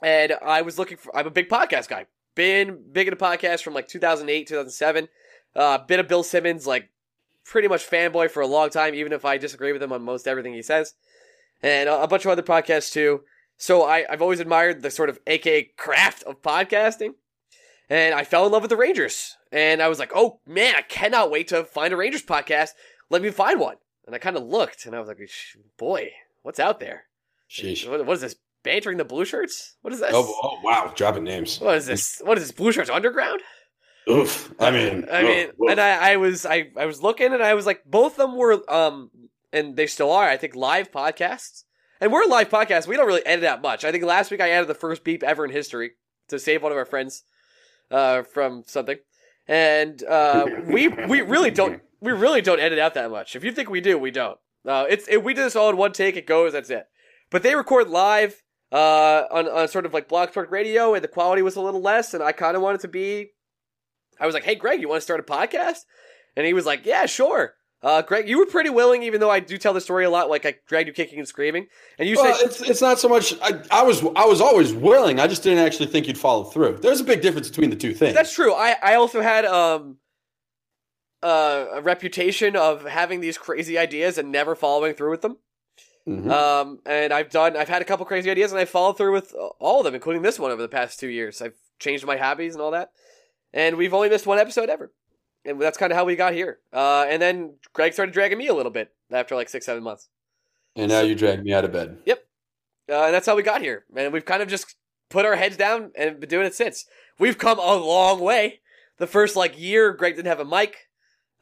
[0.00, 2.06] And I was looking for, I'm a big podcast guy.
[2.36, 5.08] Been big into podcasts from like 2008, 2007.
[5.56, 6.90] Uh, been a Bill Simmons, like
[7.44, 10.28] pretty much fanboy for a long time, even if I disagree with him on most
[10.28, 10.94] everything he says.
[11.64, 13.22] And a, bunch of other podcasts too.
[13.56, 17.14] So I, I've always admired the sort of AKA craft of podcasting.
[17.90, 19.36] And I fell in love with the Rangers.
[19.50, 22.70] And I was like, oh man, I cannot wait to find a Rangers podcast.
[23.10, 23.76] Let me find one.
[24.06, 25.18] And I kind of looked and I was like,
[25.78, 26.10] boy,
[26.42, 27.04] what's out there?
[27.50, 27.88] Sheesh.
[27.88, 29.76] What, what is this bantering the blue shirts.
[29.82, 30.10] What is this?
[30.12, 31.60] Oh, oh wow, dropping names.
[31.60, 32.20] What is this?
[32.24, 32.52] What is this?
[32.52, 33.40] Blue shirts underground?
[34.10, 34.52] Oof.
[34.58, 37.54] I mean, I mean, oof, and I, I was, I, I was looking, and I
[37.54, 39.10] was like, both of them were, um,
[39.52, 40.28] and they still are.
[40.28, 41.64] I think live podcasts,
[42.00, 42.86] and we're a live podcast.
[42.86, 43.84] We don't really edit out much.
[43.84, 45.92] I think last week I added the first beep ever in history
[46.28, 47.22] to save one of our friends,
[47.90, 48.98] uh, from something,
[49.46, 53.34] and uh, we, we really don't, we really don't edit out that much.
[53.34, 54.38] If you think we do, we don't.
[54.66, 56.52] Uh, it's if we do this all in one take, it goes.
[56.52, 56.84] That's it.
[57.30, 61.56] But they record live, uh, on, on sort of like BlogTalkRadio, and the quality was
[61.56, 63.30] a little less, and I kind of wanted to be
[64.20, 65.80] I was like, "Hey, Greg, you want to start a podcast?"
[66.36, 69.40] And he was like, "Yeah, sure." Uh, Greg, you were pretty willing, even though I
[69.40, 70.30] do tell the story a lot.
[70.30, 71.66] Like I dragged you kicking and screaming,
[71.98, 73.34] and you Well, said, it's it's not so much.
[73.42, 75.18] I, I was I was always willing.
[75.18, 76.78] I just didn't actually think you'd follow through.
[76.80, 78.14] There's a big difference between the two things.
[78.14, 79.96] "That's true." I I also had um
[81.22, 85.38] uh, a reputation of having these crazy ideas and never following through with them.
[86.08, 86.30] Mhm.
[86.30, 89.32] Um, and I've done, I've had a couple crazy ideas, and I followed through with
[89.60, 91.40] all of them, including this one over the past two years.
[91.40, 92.90] I've changed my hobbies and all that,
[93.52, 94.92] and we've only missed one episode ever,
[95.44, 96.58] and that's kind of how we got here.
[96.72, 100.08] Uh, and then Greg started dragging me a little bit after like six, seven months.
[100.74, 101.98] and now you drag me out of bed.
[102.04, 102.24] Yep.
[102.88, 103.84] Uh, and that's how we got here.
[103.94, 104.74] And we've kind of just
[105.08, 106.84] put our heads down and been doing it since.
[107.18, 108.60] We've come a long way.
[108.98, 110.88] The first like year, Greg didn't have a mic.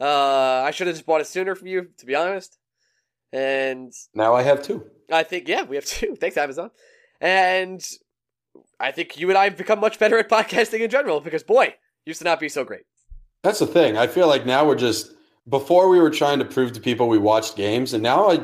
[0.01, 2.59] Uh, I should have just bought it sooner from you, to be honest.
[3.32, 4.86] And Now I have two.
[5.12, 6.16] I think yeah, we have two.
[6.20, 6.70] Thanks, Amazon.
[7.20, 7.84] And
[8.78, 11.74] I think you and I have become much better at podcasting in general because boy,
[12.07, 12.82] used to not be so great.
[13.42, 13.96] That's the thing.
[13.96, 15.12] I feel like now we're just
[15.48, 18.36] before we were trying to prove to people we watched games, and now I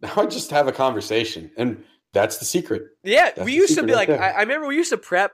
[0.00, 2.82] now I just have a conversation, and that's the secret.
[3.04, 4.20] Yeah, That's we used to be right like.
[4.20, 5.32] I, I remember we used to prep.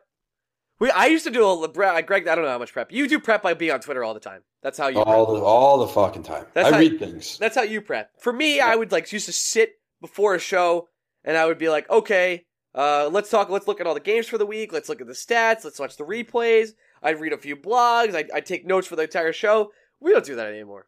[0.84, 2.28] We I used to do a Greg.
[2.28, 3.18] I don't know how much prep you do.
[3.18, 4.42] Prep by being on Twitter all the time.
[4.62, 4.98] That's how you.
[4.98, 5.38] all prep.
[5.38, 6.44] the all the fucking time.
[6.52, 7.38] That's I how- read things.
[7.38, 8.10] That's how you prep.
[8.20, 10.88] For me, I would like used to sit before a show
[11.24, 14.28] and I would be like, okay, uh, let's talk, let's look at all the games
[14.28, 14.74] for the week.
[14.74, 15.64] Let's look at the stats.
[15.64, 16.74] Let's watch the replays.
[17.02, 18.14] I'd read a few blogs.
[18.14, 19.72] I'd, I'd take notes for the entire show.
[20.00, 20.86] We don't do that anymore.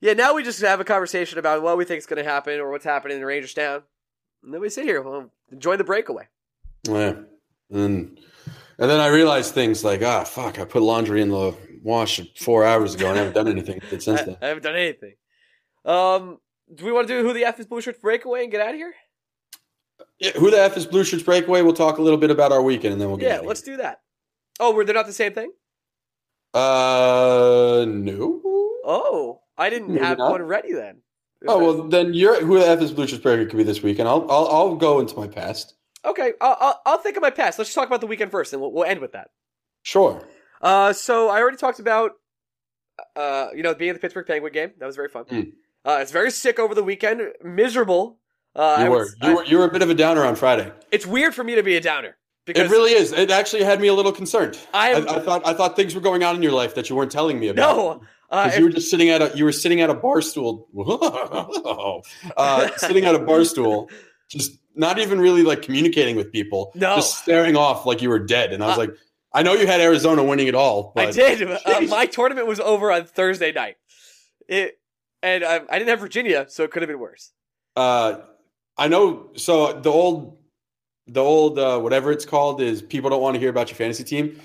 [0.00, 2.60] Yeah, now we just have a conversation about what we think is going to happen
[2.60, 3.82] or what's happening in Rangerstown.
[4.44, 6.28] And then we sit here, well, enjoy the breakaway.
[6.84, 7.14] Yeah.
[7.68, 8.20] And
[8.78, 12.64] and then I realized things like, ah, fuck, I put laundry in the wash four
[12.64, 14.36] hours ago and I haven't done anything since I, then.
[14.40, 15.14] I haven't done anything.
[15.84, 16.38] Um,
[16.74, 18.76] do we want to do who the F is Blueshirts breakaway and get out of
[18.76, 18.94] here?
[20.18, 21.62] Yeah, who the F is Blueshirts Breakaway?
[21.62, 23.46] We'll talk a little bit about our weekend and then we'll get Yeah, out of
[23.46, 24.00] let's do that.
[24.60, 25.50] Oh, were they not the same thing?
[26.54, 28.40] Uh, no.
[28.84, 30.30] Oh, I didn't Maybe have not.
[30.32, 30.98] one ready then.
[31.48, 34.08] Oh well, then your who the F is Blueshirts Breakaway could be this week, and
[34.08, 35.74] I'll I'll, I'll go into my past.
[36.04, 37.58] Okay, I'll, I'll, I'll think of my past.
[37.58, 39.30] Let's just talk about the weekend first, and we'll, we'll end with that.
[39.82, 40.22] Sure.
[40.60, 42.12] Uh, so I already talked about,
[43.16, 44.70] uh, you know, being at the Pittsburgh Penguin game.
[44.78, 45.24] That was very fun.
[45.26, 45.52] Mm.
[45.84, 48.18] Uh, it's very sick over the weekend, miserable.
[48.54, 50.24] Uh, You I were was- you I- were you were a bit of a downer
[50.24, 50.70] on Friday.
[50.90, 53.12] it's weird for me to be a downer because It really is.
[53.12, 54.58] It actually had me a little concerned.
[54.74, 56.96] I I, I thought I thought things were going on in your life that you
[56.96, 57.76] weren't telling me about.
[57.76, 58.02] no.
[58.30, 60.68] Uh, Because you were just sitting at a you were sitting at a bar stool,
[62.36, 63.90] uh, sitting at a bar stool,
[64.32, 66.96] just not even really like communicating with people, No.
[66.96, 68.52] just staring off like you were dead.
[68.52, 68.90] And I was Uh, like,
[69.34, 71.42] I know you had Arizona winning it all, but I did.
[71.42, 73.76] Uh, my tournament was over on Thursday night.
[74.48, 74.78] It
[75.22, 77.30] and I, I didn't have Virginia, so it could have been worse.
[77.76, 78.16] Uh,
[78.76, 79.30] I know.
[79.36, 80.38] So the old,
[81.06, 84.04] the old uh, whatever it's called is people don't want to hear about your fantasy
[84.04, 84.40] team.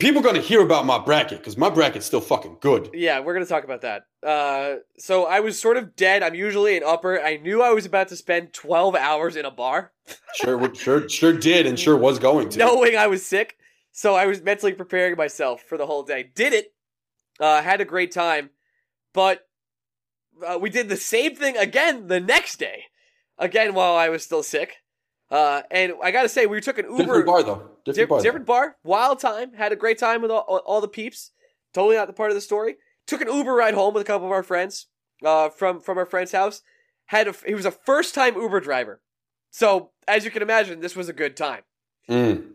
[0.00, 2.90] People going to hear about my bracket because my bracket's still fucking good.
[2.92, 4.06] Yeah, we're gonna talk about that.
[4.22, 6.22] Uh, so I was sort of dead.
[6.22, 7.20] I'm usually an upper.
[7.20, 9.92] I knew I was about to spend 12 hours in a bar,
[10.34, 12.58] Sure, sure, sure did, and sure was going to.
[12.58, 13.56] knowing I was sick.
[13.92, 16.28] So I was mentally preparing myself for the whole day.
[16.34, 16.74] Did it.
[17.38, 18.50] Uh, had a great time,
[19.12, 19.46] but
[20.44, 22.84] uh, we did the same thing again the next day,
[23.38, 24.76] again while I was still sick.
[25.30, 26.98] Uh, and I gotta say, we took an Uber.
[26.98, 27.70] different bar though.
[27.84, 28.20] Different bar.
[28.20, 29.52] different bar, wild time.
[29.54, 31.32] Had a great time with all, all, the peeps.
[31.72, 32.76] Totally not the part of the story.
[33.06, 34.86] Took an Uber ride home with a couple of our friends
[35.24, 36.62] uh, from from our friend's house.
[37.06, 39.02] Had a, he was a first time Uber driver,
[39.50, 41.62] so as you can imagine, this was a good time.
[42.08, 42.52] Mm.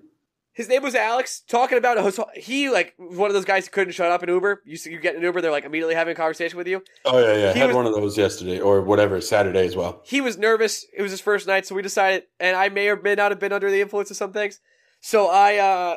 [0.52, 1.42] His name was Alex.
[1.48, 4.30] Talking about his, he like was one of those guys who couldn't shut up in
[4.30, 4.64] Uber.
[4.66, 6.84] You see, you get an Uber, they're like immediately having a conversation with you.
[7.06, 7.54] Oh yeah, yeah.
[7.54, 10.02] He Had was- one of those yesterday or whatever Saturday as well.
[10.06, 10.86] he was nervous.
[10.98, 13.40] It was his first night, so we decided, and I may or may not have
[13.40, 14.60] been under the influence of some things.
[15.02, 15.96] So I, uh,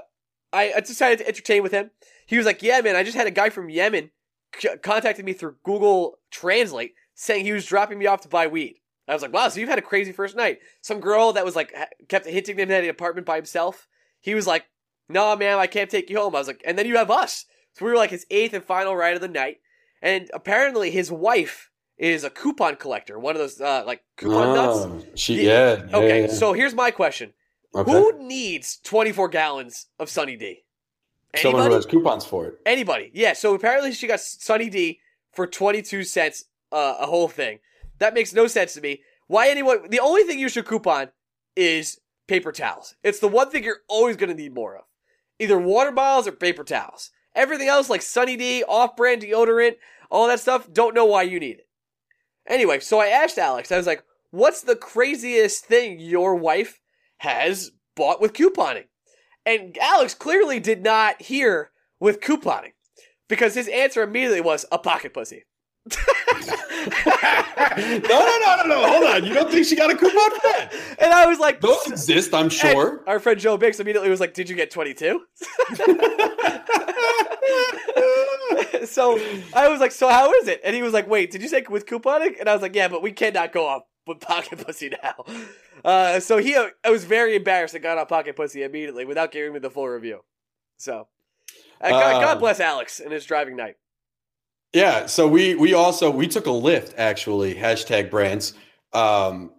[0.53, 1.90] I decided to entertain with him.
[2.26, 4.11] He was like, "Yeah, man, I just had a guy from Yemen
[4.59, 8.76] c- contacted me through Google Translate saying he was dropping me off to buy weed."
[9.09, 11.57] I was like, "Wow, so you've had a crazy first night." Some girl that was
[11.57, 11.74] like
[12.09, 13.88] kept hinting him at an apartment by himself.
[14.20, 14.64] He was like,
[15.09, 17.44] "No, man, I can't take you home." I was like, "And then you have us."
[17.74, 19.59] So we were like his eighth and final ride of the night,
[20.00, 24.78] and apparently his wife is a coupon collector, one of those uh, like coupon nuts.
[24.80, 26.26] Oh, she, The- yeah, yeah, Okay, yeah.
[26.28, 27.32] so here's my question:
[27.75, 27.91] Okay.
[27.91, 30.64] Who needs 24 gallons of Sunny D?
[31.35, 31.75] Someone who Anybody?
[31.77, 32.55] has coupons for it.
[32.66, 33.11] Anybody?
[33.14, 33.33] Yeah.
[33.33, 35.01] So apparently she got Sunny D
[35.33, 37.61] for 22 cents uh, a whole thing.
[37.99, 39.01] That makes no sense to me.
[39.29, 39.89] Why anyone?
[39.89, 41.09] The only thing you should coupon
[41.57, 42.95] is paper towels.
[43.03, 44.85] It's the one thing you're always going to need more of.
[45.39, 47.11] Either water bottles or paper towels.
[47.35, 49.77] Everything else like Sunny D, off-brand deodorant,
[50.11, 51.68] all that stuff, don't know why you need it.
[52.47, 56.82] Anyway, so I asked Alex, I was like, what's the craziest thing your wife
[57.23, 58.87] has bought with couponing?
[59.47, 61.70] And Alex clearly did not hear
[62.01, 62.73] with couponing
[63.29, 65.45] because his answer immediately was a pocket pussy.
[65.91, 65.97] no,
[67.77, 68.89] no, no, no, no.
[68.89, 69.25] Hold on.
[69.25, 70.73] You don't think she got a coupon for that?
[70.99, 73.03] And I was like, Those exist, I'm and sure.
[73.07, 75.20] Our friend Joe Biggs immediately was like, Did you get 22?
[78.87, 79.18] so
[79.55, 80.61] I was like, So how is it?
[80.64, 82.39] And he was like, Wait, did you say with couponing?
[82.39, 85.24] And I was like, Yeah, but we cannot go off with pocket pussy now.
[85.84, 89.53] Uh, so he, I was very embarrassed and got on pocket pussy immediately without giving
[89.53, 90.20] me the full review.
[90.76, 91.09] So,
[91.80, 93.76] uh, God, God Uh, bless Alex and his driving night.
[94.72, 98.55] Yeah, so we we also we took a Lyft actually hashtag brands.
[98.92, 99.53] Um,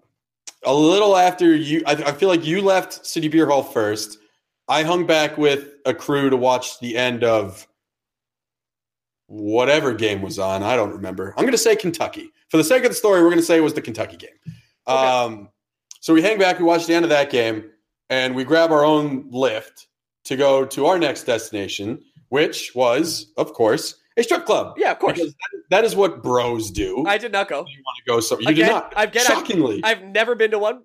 [0.64, 4.18] a little after you, I, I feel like you left City Beer Hall first.
[4.68, 7.68] I hung back with a crew to watch the end of
[9.34, 10.62] whatever game was on.
[10.64, 11.34] I don't remember.
[11.38, 13.22] I'm going to say Kentucky for the sake of the story.
[13.22, 14.30] We're going to say it was the Kentucky game.
[14.88, 15.08] Okay.
[15.08, 15.50] Um,
[16.02, 17.70] so we hang back, we watch the end of that game,
[18.10, 19.88] and we grab our own Lyft
[20.26, 24.76] to go to our next destination, which was, of course, a strip club.
[24.78, 25.18] Yeah, of course.
[25.20, 25.34] That-
[25.70, 27.04] that is what bros do.
[27.08, 27.60] I did not go.
[27.68, 28.94] you want to go so you Again, did not.
[28.96, 30.84] I've- I've- Shockingly, I've never been to one.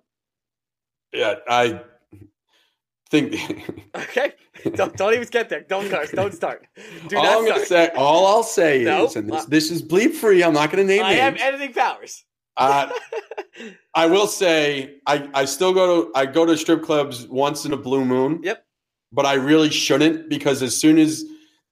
[1.13, 1.81] yeah, I
[3.11, 3.35] think.
[3.95, 4.33] Okay,
[4.75, 5.61] don't, don't even get there.
[5.61, 6.11] Don't start.
[6.11, 6.67] Don't start.
[7.07, 7.67] Do all not I'm start.
[7.67, 9.05] say, all I'll say No.
[9.05, 10.43] is, and this, this is bleep free.
[10.43, 12.23] I'm not going to name I have editing powers.
[12.57, 12.89] Uh,
[13.95, 17.73] I will say, I, I still go to I go to strip clubs once in
[17.73, 18.41] a blue moon.
[18.43, 18.65] Yep.
[19.11, 21.23] But I really shouldn't because as soon as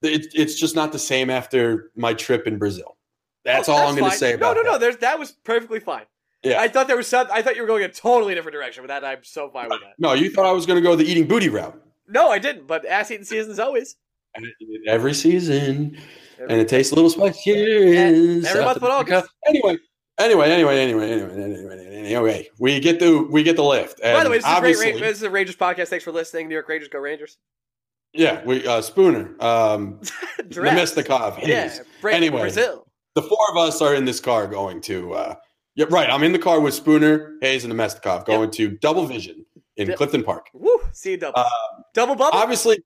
[0.02, 2.98] it, it's just not the same after my trip in Brazil.
[3.46, 4.72] That's Oh, all I'm going to say No, about no, no.
[4.74, 4.80] that.
[4.80, 6.06] There's that was perfectly fine.
[6.44, 6.60] Yeah.
[6.62, 7.28] I thought there was some.
[7.32, 9.04] I thought you were going a totally different direction but that.
[9.06, 9.94] I'm so fine with that.
[9.98, 11.82] No, you thought I was going to go the eating booty route.
[12.08, 12.68] No, I didn't.
[12.68, 13.96] But ass eating season's always.
[14.36, 14.54] And it-
[14.88, 15.98] every season,
[16.40, 19.30] and it tastes a little spicy here in Every month but August.
[19.48, 19.78] Anyway,
[20.20, 23.96] anyway, anyway, anyway, anyway, anyway, anyway, we get the we get the Lyft.
[24.04, 25.88] And By the way, this is, a great, this is a Rangers podcast.
[25.88, 26.48] Thanks for listening.
[26.50, 27.38] New York Rangers go Rangers.
[28.14, 30.00] yeah, we uh, Spooner, um.
[30.50, 31.74] Namestnikov, Yeah.
[32.02, 32.42] Bra- Anyway.
[32.42, 32.86] Brazil.
[33.16, 35.14] The four of us are in this car going to.
[35.14, 35.36] Uh,
[35.76, 36.10] yeah, right.
[36.10, 39.46] I'm in the car with Spooner, Hayes, and Namestnikov going to Double Vision
[39.78, 39.94] in.
[39.94, 40.50] Clifton Park.
[40.54, 40.80] Woo.
[40.92, 41.40] See you double.
[41.40, 41.50] Uh,
[41.94, 42.38] double bubble.
[42.38, 42.80] Obviously,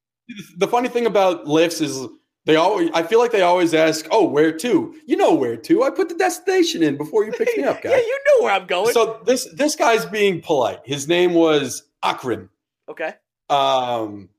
[0.58, 2.08] the funny thing about Lyfts is
[2.46, 2.90] they always.
[2.94, 5.84] I feel like they always ask, "Oh, where to?" You know where to.
[5.84, 8.66] I put the destination in before you pick me up, yeah, you know where I'm
[8.66, 8.94] going.
[8.94, 10.80] So this this guy's being polite.
[10.86, 12.50] His name was Akram.
[12.90, 13.16] okay.
[13.50, 14.30] Um,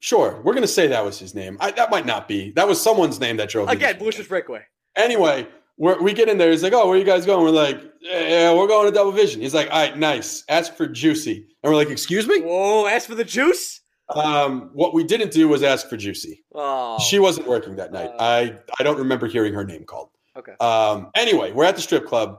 [0.00, 1.56] sure, we're gonna say that was his name.
[1.60, 2.50] I, that might not be.
[2.52, 4.64] That was someone's name that drove me Again, Blueshirts Breakaway.
[4.96, 5.46] Anyway,
[5.82, 6.52] we're, we get in there.
[6.52, 9.40] He's like, "Oh, where you guys going?" We're like, "Yeah, we're going to Double Vision."
[9.40, 10.44] He's like, "All right, nice.
[10.48, 12.86] Ask for Juicy." And we're like, "Excuse me." Whoa.
[12.86, 13.80] Ask for the juice.
[14.14, 16.44] Um, what we didn't do was ask for Juicy.
[16.54, 17.00] Oh.
[17.00, 18.10] She wasn't working that night.
[18.10, 18.22] Uh.
[18.22, 20.10] I I don't remember hearing her name called.
[20.36, 20.52] Okay.
[20.60, 22.38] Um, anyway, we're at the strip club.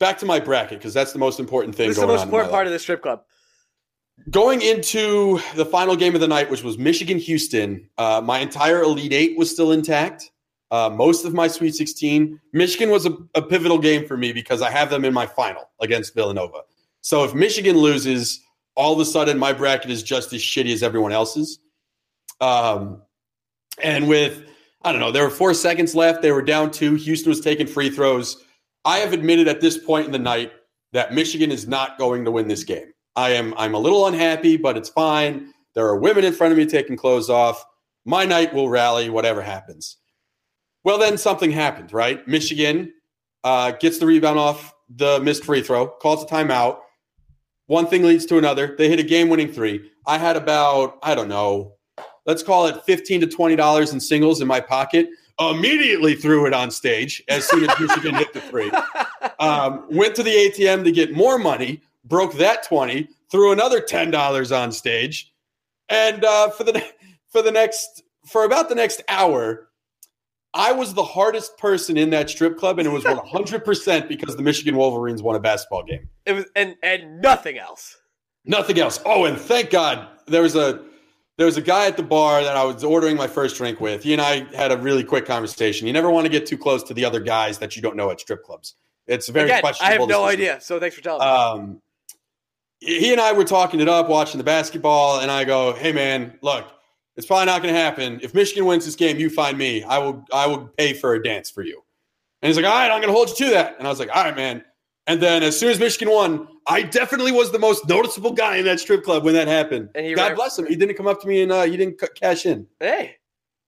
[0.00, 1.86] Back to my bracket because that's the most important thing.
[1.86, 2.66] This is the most important part life.
[2.66, 3.22] of the strip club.
[4.32, 8.82] Going into the final game of the night, which was Michigan Houston, uh, my entire
[8.82, 10.32] Elite Eight was still intact.
[10.74, 12.40] Uh, most of my Sweet 16.
[12.52, 15.70] Michigan was a, a pivotal game for me because I have them in my final
[15.80, 16.62] against Villanova.
[17.00, 18.40] So if Michigan loses,
[18.74, 21.60] all of a sudden my bracket is just as shitty as everyone else's.
[22.40, 23.02] Um,
[23.84, 24.48] and with,
[24.82, 26.22] I don't know, there were four seconds left.
[26.22, 26.96] They were down two.
[26.96, 28.42] Houston was taking free throws.
[28.84, 30.50] I have admitted at this point in the night
[30.92, 32.92] that Michigan is not going to win this game.
[33.14, 35.52] I am I'm a little unhappy, but it's fine.
[35.74, 37.64] There are women in front of me taking clothes off.
[38.04, 39.98] My night will rally, whatever happens.
[40.84, 42.26] Well, then something happened, right?
[42.28, 42.92] Michigan
[43.42, 46.78] uh, gets the rebound off the missed free throw, calls a timeout.
[47.66, 48.74] One thing leads to another.
[48.76, 49.90] They hit a game winning three.
[50.06, 51.72] I had about, I don't know,
[52.26, 55.08] let's call it 15 to $20 in singles in my pocket.
[55.40, 58.70] Immediately threw it on stage as soon as Michigan hit the three
[59.38, 64.56] um, went to the ATM to get more money, broke that 20, threw another $10
[64.56, 65.32] on stage.
[65.88, 66.82] And uh, for the
[67.28, 69.68] for the next for about the next hour,
[70.54, 74.42] I was the hardest person in that strip club, and it was 100% because the
[74.42, 76.08] Michigan Wolverines won a basketball game.
[76.24, 77.98] It was and and nothing else.
[78.44, 79.00] Nothing else.
[79.04, 80.84] Oh, and thank God there was a
[81.36, 84.04] there was a guy at the bar that I was ordering my first drink with.
[84.04, 85.86] He and I had a really quick conversation.
[85.86, 88.10] You never want to get too close to the other guys that you don't know
[88.10, 88.76] at strip clubs.
[89.06, 90.60] It's very Again, I have no idea.
[90.60, 91.26] So thanks for telling me.
[91.26, 91.82] Um,
[92.78, 96.38] he and I were talking it up, watching the basketball, and I go, "Hey, man,
[96.42, 96.66] look,
[97.16, 98.20] it's probably not going to happen.
[98.22, 99.82] If Michigan wins this game, you find me.
[99.84, 100.24] I will.
[100.32, 101.82] I will pay for a dance for you."
[102.42, 103.98] And he's like, "All right, I'm going to hold you to that." And I was
[104.00, 104.64] like, "All right, man."
[105.06, 108.64] And then as soon as Michigan won, I definitely was the most noticeable guy in
[108.64, 109.90] that strip club when that happened.
[109.94, 110.66] And he God bless him.
[110.66, 112.66] He didn't come up to me and uh, he didn't c- cash in.
[112.80, 113.16] hey,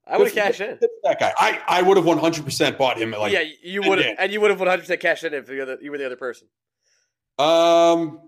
[0.06, 0.78] I would have cashed in.
[1.02, 3.12] That guy, I, I would have 100% bought him.
[3.12, 5.46] at, Like, yeah, you would have, and you would have 100 percent cashed in if
[5.46, 6.48] the other, you were the other person.
[7.38, 8.20] um,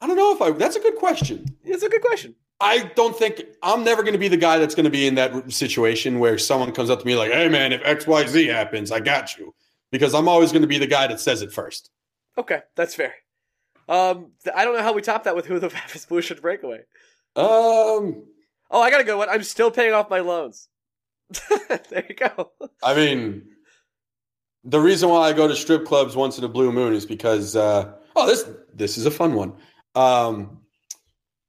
[0.00, 0.52] I don't know if I.
[0.52, 1.44] That's a good question.
[1.64, 2.36] It's a good question.
[2.60, 5.14] I don't think I'm never going to be the guy that's going to be in
[5.14, 8.46] that situation where someone comes up to me like, "Hey, man, if X Y Z
[8.46, 9.54] happens, I got you,"
[9.92, 11.90] because I'm always going to be the guy that says it first.
[12.36, 13.14] Okay, that's fair.
[13.88, 16.80] Um, I don't know how we top that with who the fastest blue shirt breakaway.
[17.36, 18.24] Um,
[18.70, 19.28] Oh, I got a good one.
[19.28, 20.68] I'm still paying off my loans.
[21.90, 22.52] there you go.
[22.82, 23.42] I mean,
[24.64, 27.56] the reason why I go to strip clubs once in a blue moon is because
[27.56, 29.54] uh, oh, this this is a fun one.
[29.94, 30.60] Um,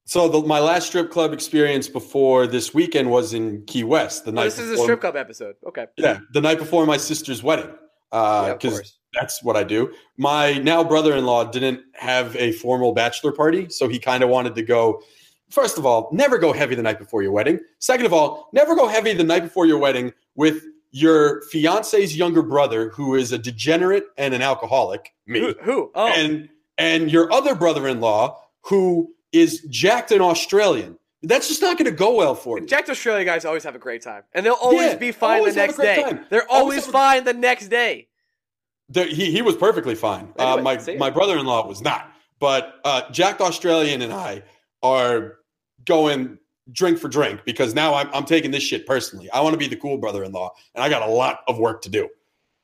[0.09, 4.25] so the, my last strip club experience before this weekend was in Key West.
[4.25, 5.55] The Oh, night this is a strip club episode.
[5.67, 5.85] Okay.
[5.97, 7.69] Yeah, the night before my sister's wedding.
[8.11, 9.93] Uh, yeah, of Because that's what I do.
[10.17, 14.63] My now brother-in-law didn't have a formal bachelor party, so he kind of wanted to
[14.63, 15.03] go.
[15.51, 17.59] First of all, never go heavy the night before your wedding.
[17.77, 22.41] Second of all, never go heavy the night before your wedding with your fiance's younger
[22.41, 25.53] brother, who is a degenerate and an alcoholic, me, Who?
[25.61, 25.91] who?
[25.93, 26.49] Oh, and
[26.79, 30.97] and your other brother-in-law, who is jacked and Australian.
[31.21, 32.65] That's just not going to go well for you.
[32.65, 35.39] Jack Australia guys always have a great time, and they'll always Yeah, be fine the
[35.39, 36.01] always a next day.
[36.01, 36.25] time.
[36.29, 38.07] They're Always always have a- fine the next day.
[38.91, 40.33] The, he he was perfectly fine.
[40.39, 44.43] Uh, my my brother in law was not, but uh, Jack Australian and I
[44.81, 45.35] are
[45.85, 46.39] going
[46.71, 49.29] drink for drink because now I'm I'm taking this shit personally.
[49.31, 51.59] I want to be the cool brother in law, and I got a lot of
[51.59, 52.09] work to do.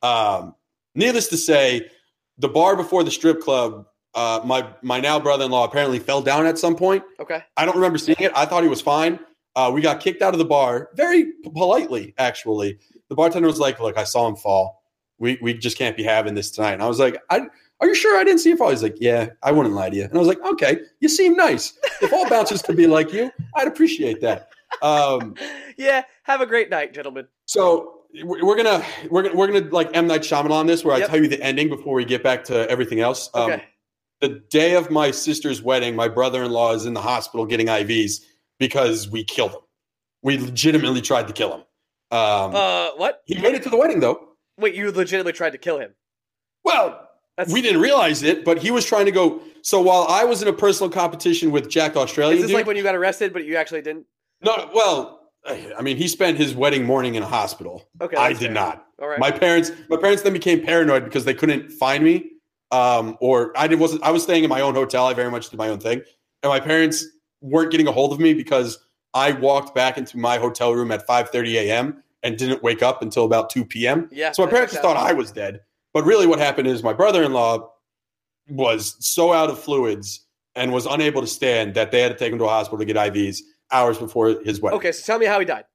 [0.01, 0.55] Um,
[0.95, 1.89] needless to say,
[2.39, 3.86] the bar before the strip club,
[4.16, 7.03] uh, my my now brother in law apparently fell down at some point.
[7.20, 7.43] Okay.
[7.57, 8.32] I don't remember seeing it.
[8.36, 9.20] I thought he was fine.
[9.55, 12.78] Uh, we got kicked out of the bar very politely, actually.
[13.09, 14.84] The bartender was like, "Look, I saw him fall.
[15.20, 17.41] We we just can't be having this tonight." And I was like, I,
[17.80, 19.95] "Are you sure I didn't see him fall?" He's like, "Yeah, I wouldn't lie to
[19.95, 21.78] you." And I was like, "Okay, you seem nice.
[22.01, 24.49] If all bouncers could be like you, I'd appreciate that."
[24.82, 25.36] Um,
[25.78, 26.03] Yeah.
[26.24, 27.28] Have a great night, gentlemen.
[27.45, 31.07] so we're gonna we're gonna we're gonna like M Night Shyamalan on this, where Yep.
[31.09, 33.30] I tell you the ending before we get back to everything else.
[33.34, 33.63] Um, Okay.
[34.22, 38.22] The day of my sister's wedding, my brother-in-law is in the hospital getting IVs
[38.59, 39.59] because we killed him.
[40.24, 41.61] We legitimately tried to kill him.
[42.11, 43.22] Um, Uh, what?
[43.26, 44.30] he made it to the wedding though.
[44.57, 45.93] Wait, you legitimately tried to kill him?
[46.63, 49.41] Well, That's we didn't realize it, but he was trying to go.
[49.61, 52.66] So while I was in a personal competition with Jack Australian, Is this dude- like
[52.68, 54.05] when you got arrested, but you actually didn't?
[54.41, 57.84] no, well, I mean, he spent his wedding morning in a hospital.
[58.01, 58.16] Okay.
[58.16, 58.51] I did fair.
[58.51, 58.88] not.
[58.99, 59.20] All right.
[59.20, 62.32] My parents, my parents then became paranoid because they couldn't find me,
[62.72, 64.03] um, or I did wasn't.
[64.03, 65.05] I was staying in my own hotel.
[65.05, 66.01] I very much did my own thing,
[66.43, 67.05] and my parents
[67.41, 68.80] weren't getting a hold of me because
[69.13, 72.03] I walked back into my hotel room at 5:30 a.m.
[72.24, 74.09] and didn't wake up until about 2 p.m.
[74.11, 74.32] yeah.
[74.32, 74.97] So my parents just thought.
[74.97, 75.61] I was dead,
[75.93, 77.72] but really what happened is my brother-in-law
[78.49, 82.32] was so out of fluids and was unable to stand that they had to take
[82.32, 83.39] him to a hospital to get IVs
[83.72, 84.78] hours before his wedding.
[84.78, 85.66] Okay, so tell me how he died.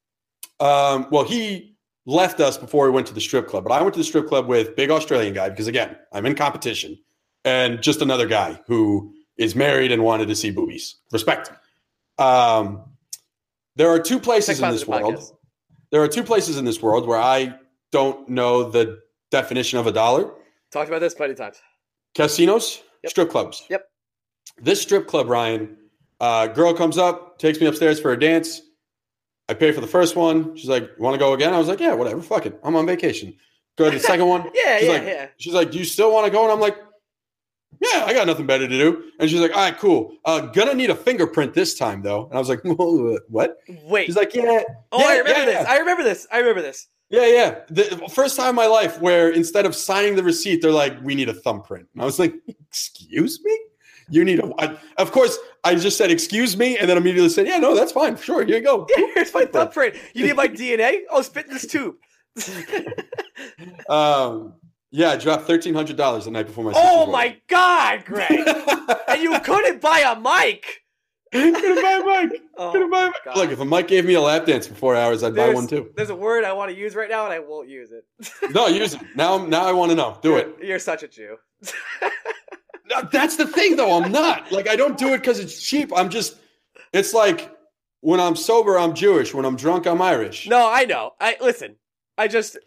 [0.60, 1.69] Um, well, he
[2.10, 4.26] left us before we went to the strip club, but I went to the strip
[4.26, 6.98] club with big Australian guy because again, I'm in competition,
[7.44, 10.96] and just another guy who is married and wanted to see boobies.
[11.12, 11.50] Respect.
[12.18, 12.84] Um,
[13.76, 15.14] there are two places in this world.
[15.14, 15.32] Podcast.
[15.92, 17.54] There are two places in this world where I
[17.92, 18.98] don't know the
[19.30, 20.30] definition of a dollar:
[20.72, 21.58] Talked about this plenty of times.
[22.14, 23.10] casinos, Yep.
[23.10, 23.64] strip clubs.
[23.70, 23.86] Yep.
[24.60, 25.76] This strip club, Ryan,
[26.20, 28.60] uh, girl comes up, takes me upstairs for a dance.
[29.50, 30.56] I pay for the first one.
[30.56, 32.22] She's like, "Want to go again?" I was like, "Yeah, whatever.
[32.22, 32.58] Fuck it.
[32.62, 33.34] I'm on vacation."
[33.76, 34.42] Go to the second one.
[34.54, 35.26] Yeah, She's yeah, like, yeah.
[35.38, 36.76] She's like, "Do you still want to go?" And I'm like,
[37.80, 40.12] "Yeah, I got nothing better to do." And she's like, "All right, cool.
[40.24, 44.06] Uh, gonna need a fingerprint this time, though." And I was like, "What?" Wait.
[44.06, 45.66] She's like, "Yeah, oh, yeah, I remember yeah, this.
[45.66, 45.72] yeah.
[45.72, 46.26] I remember this.
[46.30, 46.86] I remember this.
[47.08, 47.60] Yeah, yeah.
[47.70, 51.16] The first time in my life where instead of signing the receipt, they're like, "We
[51.16, 53.58] need a thumbprint." And I was like, "Excuse me."
[54.10, 54.50] You need a.
[54.58, 57.92] I, of course, I just said "excuse me," and then immediately said, "Yeah, no, that's
[57.92, 58.16] fine.
[58.16, 59.94] Sure, here you go." Yeah, here's my thumbprint.
[60.14, 61.00] You need my DNA?
[61.10, 61.94] Oh, spit in this tube.
[63.88, 64.54] Um,
[64.90, 66.72] yeah, I dropped thirteen hundred dollars the night before my.
[66.74, 68.30] oh my god, Greg!
[69.08, 70.82] and you couldn't buy a mic.
[71.32, 72.42] Couldn't buy a mic.
[72.58, 73.14] Oh, Couldn't buy a mic.
[73.24, 73.36] God.
[73.36, 75.66] Look, if a mic gave me a lap dance for four hours, I'd buy one
[75.66, 75.90] too.
[75.96, 78.04] There's a word I want to use right now, and I won't use it.
[78.52, 79.46] No, use it now.
[79.46, 80.18] Now I want to know.
[80.20, 80.56] Do it.
[80.58, 81.36] You're, you're such a Jew.
[82.90, 84.02] No, That's the thing, though.
[84.02, 85.92] I'm not like I don't do it because it's cheap.
[85.96, 86.36] I'm just.
[86.92, 87.50] It's like
[88.00, 89.32] When I'm sober, I'm Jewish.
[89.32, 90.48] When I'm drunk, I'm Irish.
[90.48, 91.12] No, I know.
[91.20, 91.76] I listen.
[92.18, 92.58] I just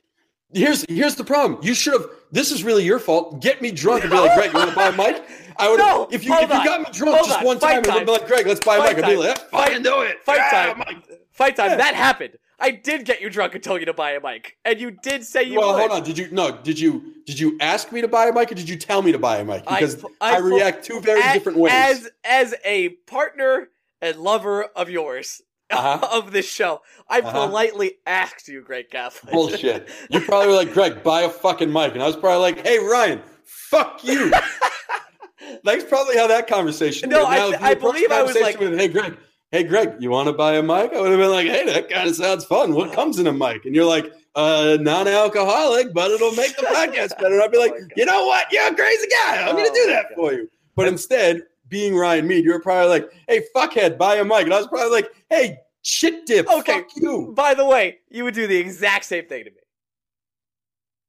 [0.54, 1.60] Here's here's the problem.
[1.64, 2.06] You should have.
[2.32, 3.42] This is really your fault.
[3.42, 5.24] Get me drunk and be like, Greg, you want to buy a mic?
[5.58, 5.78] I would.
[5.80, 7.46] No, if you if you got me drunk Hold just on.
[7.46, 9.06] one Fight time, and be like, Greg, let's buy a Fight mic.
[9.06, 9.36] I'd be like,
[9.84, 10.24] do it.
[10.24, 10.84] fight Yeah, time.
[10.88, 11.20] mic.
[11.32, 11.72] Fight time.
[11.72, 11.78] Yeah.
[11.78, 12.38] That happened.
[12.66, 15.26] I did get you drunk and told you to buy a mic, and you did
[15.26, 15.80] say you Well, would.
[15.82, 16.04] hold on.
[16.04, 16.58] Did you no?
[16.58, 19.12] Did you did you ask me to buy a mic or did you tell me
[19.12, 19.64] to buy a mic?
[19.66, 21.74] Because I I, fu- react two very A- different ways.
[21.74, 23.68] As as a partner
[24.02, 25.42] and lover of yours
[25.72, 26.08] Uh-huh.
[26.18, 27.32] of this show, I Uh-huh.
[27.48, 29.34] politely asked you, Greg Kaplan.
[29.34, 29.90] Bullshit.
[30.10, 32.80] You probably were like, Greg, buy a fucking mic, and I was probably like, Hey,
[32.80, 34.32] Ryan, fuck you.
[35.66, 37.10] That's probably how that conversation.
[37.10, 37.30] No, went.
[37.30, 39.18] I- Now, you I believe I was like- with, Hey, Greg.
[39.54, 40.94] Hey, Greg, you want to buy a mic?
[40.94, 42.74] I would have been like, Hey, that kind of sounds fun.
[42.74, 43.66] What comes in a mic?
[43.66, 47.36] And you're like, uh, non-alcoholic, but it'll make the podcast better.
[47.36, 48.52] And I'd be like, Oh you know what?
[48.52, 49.44] You're a crazy guy.
[49.48, 50.50] I'm going to Oh do that for you.
[50.76, 54.46] But instead, being Ryan Mead, you're probably like, hey, fuckhead, buy a mic.
[54.46, 56.80] And I was probably like, hey, shit dip, Okay.
[56.80, 57.32] fuck you.
[57.36, 59.58] By the way, you would do the exact same thing to me.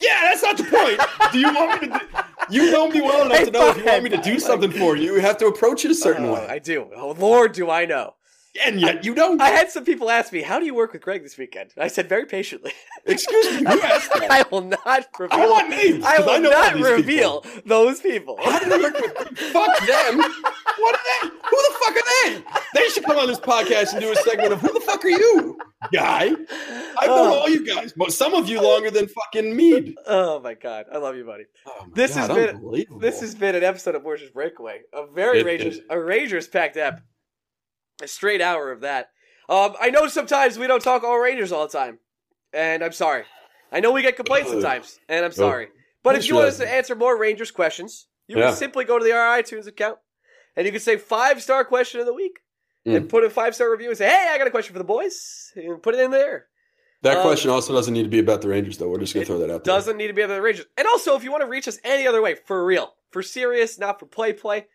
[0.02, 1.32] Yeah, that's not the point.
[1.32, 3.78] do you want me to do, you know me well enough Hey, to know if
[3.78, 6.26] you want me to do something for you, you have to approach it a certain
[6.26, 6.46] Oh, way.
[6.46, 6.90] I do.
[6.94, 8.14] Oh Lord, do I know?
[8.64, 9.40] And yet you don't.
[9.40, 11.88] I had some people ask me, "How do you work with Greg this weekend?" I
[11.88, 12.72] said very patiently.
[13.06, 14.30] Excuse me, who asked that?
[14.30, 15.40] I will not reveal.
[15.40, 16.04] I want names.
[16.04, 17.62] I will know not these reveal people.
[17.66, 18.38] those people.
[18.42, 20.18] How do they work with Fuck them.
[20.18, 21.28] What are they?
[21.28, 22.44] Who the fuck are they?
[22.74, 25.08] They should come on this podcast and do a segment of who the fuck are
[25.08, 25.56] you,
[25.92, 26.24] guy?
[26.98, 27.38] I've known Oh.
[27.40, 29.94] all you guys, but some of you longer than fucking Mead.
[30.06, 31.44] Oh my god, I love you, buddy.
[31.66, 35.46] Oh This has been- This has been an episode of Warriors Breakaway, a very It
[35.46, 35.80] Rangers, is.
[35.90, 37.00] a Rangers packed ep,
[38.04, 39.10] a straight hour of that.
[39.48, 41.98] Um, I know sometimes we don't talk all Rangers all the time,
[42.52, 43.24] and I'm sorry.
[43.72, 45.68] I know we get complaints sometimes, and I'm sorry.
[46.02, 48.48] But if you want us to answer more Rangers questions, you Yeah.
[48.48, 49.98] can simply go to the our iTunes account,
[50.54, 52.38] and you can say five star question of the week,
[52.86, 52.96] Mm.
[52.96, 54.84] and put a five star review and say, "Hey, I got a question for the
[54.84, 56.48] boys," and put it in there.
[57.02, 58.88] That Um, question also doesn't need to be about the Rangers, though.
[58.88, 59.74] We're just gonna throw that out there.
[59.74, 60.66] Doesn't need to be about the Rangers.
[60.76, 63.78] And also, if you want to reach us any other way, for real, for serious,
[63.78, 64.66] not for play play,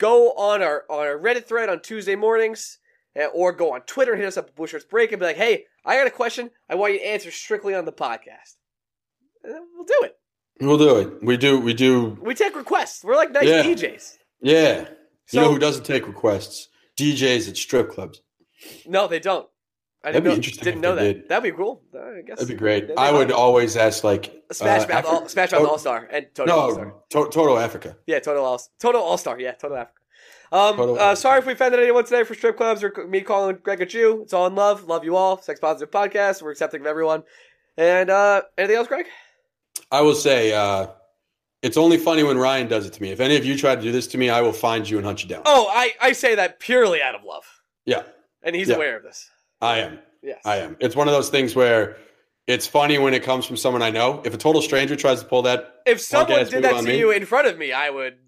[0.00, 2.78] go on our on our Reddit thread on Tuesday mornings,
[3.14, 5.36] eh, or go on Twitter and hit us up at Blueshirts Break and be like,
[5.36, 6.50] "Hey, I got a question.
[6.68, 8.56] I want you to answer strictly on the podcast."
[9.44, 10.16] And we'll do it.
[10.60, 11.22] We'll do it.
[11.22, 11.60] We do.
[11.60, 12.18] We do.
[12.20, 13.04] We take requests.
[13.04, 13.62] We're like nice Yeah.
[13.62, 14.18] DJs.
[14.42, 14.88] Yeah.
[15.26, 16.68] So you know who doesn't take requests?
[16.98, 18.20] DJs at strip clubs.
[18.86, 19.48] no, they don't.
[20.02, 21.02] I That'd didn't be know, interesting didn't know that.
[21.02, 21.28] did.
[21.28, 21.82] That'd be cool.
[21.94, 22.80] I guess That'd be great.
[22.88, 25.66] That'd be I would always ask like Smash uh, Mouth, Afri- all, Smash Mouth Oh,
[25.68, 26.84] All Star and Total All Star.
[26.86, 27.96] No, to- Total Africa.
[28.06, 29.38] Yeah, total all total all star.
[29.38, 29.96] Yeah, total Africa.
[30.52, 33.58] Um, Total uh, sorry if we offended anyone today for strip clubs or me calling
[33.62, 34.22] Greg a Jew.
[34.22, 34.84] It's all in love.
[34.84, 35.40] Love you all.
[35.40, 36.42] Sex positive podcast.
[36.42, 37.22] We're accepting of everyone.
[37.76, 39.06] And uh, anything else, Greg?
[39.92, 40.88] I will say, uh,
[41.62, 43.10] it's only funny when Ryan does it to me.
[43.10, 45.06] If any of you try to do this to me, I will find you and
[45.06, 45.42] hunt you down.
[45.44, 47.44] Oh, I, I say that purely out of love,
[47.86, 48.02] Yeah,
[48.42, 48.76] and he's Yeah.
[48.76, 49.30] aware of this.
[49.60, 49.98] I am.
[50.22, 50.76] Yes, I am.
[50.80, 51.96] It's one of those things where
[52.46, 54.22] it's funny when it comes from someone I know.
[54.24, 56.98] If a total stranger tries to pull that If someone did that to me.
[56.98, 58.18] you in front of me, I would,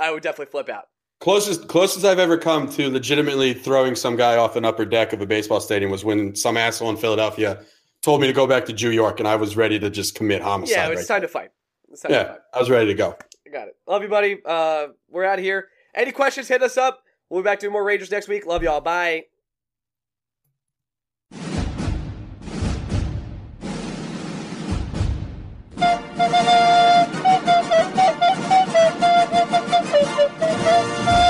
[0.00, 0.88] I would definitely flip out.
[1.20, 5.20] closest closest I've ever come to legitimately throwing some guy off an upper deck of
[5.20, 7.60] a baseball stadium was when some asshole in Philadelphia
[8.02, 10.42] told me to go back to New York, and I was ready to just commit
[10.42, 10.76] homicide.
[10.76, 11.50] yeah, it's right time to fight.
[12.02, 12.38] Time to Yeah, fight.
[12.54, 13.16] I was ready to go.
[13.46, 13.76] I got it.
[13.88, 14.38] Love you, buddy.
[14.44, 15.68] Uh, we're out of here.
[15.94, 16.46] Any questions?
[16.46, 17.02] Hit us up.
[17.30, 18.44] We'll be back doing more Rangers next week.
[18.46, 18.80] Love y'all.
[18.80, 19.24] Bye.
[26.16, 27.16] thank
[31.20, 31.25] you